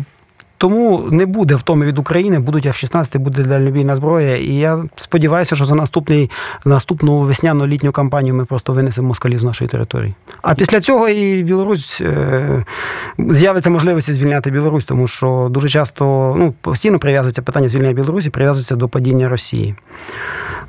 тому 0.59 1.07
не 1.11 1.25
буде 1.25 1.55
втоми 1.55 1.85
від 1.85 1.99
України, 1.99 2.39
будуть 2.39 2.65
F-16, 2.65 3.19
буде 3.19 3.43
дальнобійна 3.43 3.95
зброя. 3.95 4.37
І 4.37 4.53
я 4.53 4.83
сподіваюся, 4.95 5.55
що 5.55 5.65
за 5.65 5.75
наступний 5.75 6.31
наступну 6.65 7.19
весняну 7.19 7.67
літню 7.67 7.91
кампанію 7.91 8.35
ми 8.35 8.45
просто 8.45 8.73
винесемо 8.73 9.07
москалів 9.07 9.39
з 9.39 9.43
нашої 9.43 9.69
території. 9.69 10.13
А 10.41 10.55
після 10.55 10.81
цього 10.81 11.09
і 11.09 11.43
Білорусь 11.43 12.01
е, 12.01 12.65
з'явиться 13.17 13.69
можливість 13.69 14.13
звільняти 14.13 14.51
Білорусь, 14.51 14.85
тому 14.85 15.07
що 15.07 15.47
дуже 15.51 15.69
часто 15.69 16.35
ну, 16.37 16.53
постійно 16.61 16.99
прив'язується 16.99 17.41
питання 17.41 17.69
звільнення 17.69 17.93
Білорусі, 17.93 18.29
прив'язується 18.29 18.75
до 18.75 18.89
падіння 18.89 19.29
Росії. 19.29 19.75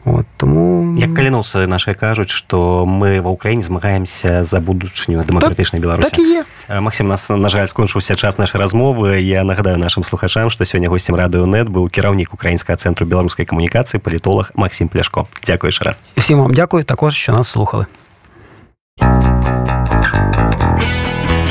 От, 0.04 0.26
тому... 0.36 0.96
Як 0.98 1.14
каліновцы 1.14 1.66
наши 1.66 1.94
кажуць, 1.94 2.30
што 2.30 2.84
мы 2.88 3.20
ва 3.20 3.30
ўкраіне 3.36 3.62
змагаемся 3.62 4.42
за 4.42 4.60
будучыню 4.60 5.20
дэмакратычнай 5.28 5.80
Беларусі. 5.80 6.10
Так 6.10 6.18
і 6.18 6.22
є. 6.22 6.44
Максім, 6.80 7.08
нас, 7.08 7.28
на 7.28 7.48
жаль, 7.48 7.66
скончыўся 7.66 8.16
час 8.16 8.38
нашай 8.38 8.60
размовы. 8.60 9.20
Я 9.20 9.44
нагадаю 9.44 9.76
нашим 9.76 10.04
слухачам, 10.04 10.50
што 10.50 10.64
сёння 10.64 10.88
госцем 10.88 11.16
радыёнет 11.16 11.68
быў 11.68 11.90
кіраўнік 11.90 12.32
украінскага 12.32 12.76
цэнтру 12.76 13.04
беларускай 13.06 13.44
камунікацыі 13.44 14.00
палітолог 14.00 14.52
Максім 14.54 14.88
Пляшко. 14.88 15.28
Дзякуй 15.44 15.68
яшчэ 15.68 15.84
раз. 15.84 16.00
Всім 16.16 16.38
вам 16.40 16.54
дзякую 16.54 16.84
також, 16.84 17.14
що 17.14 17.32
нас 17.32 17.48
слухали. 17.48 17.86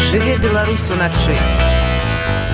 Жыве 0.09 0.41
Беларусь 0.41 0.89
уначы. 0.89 1.37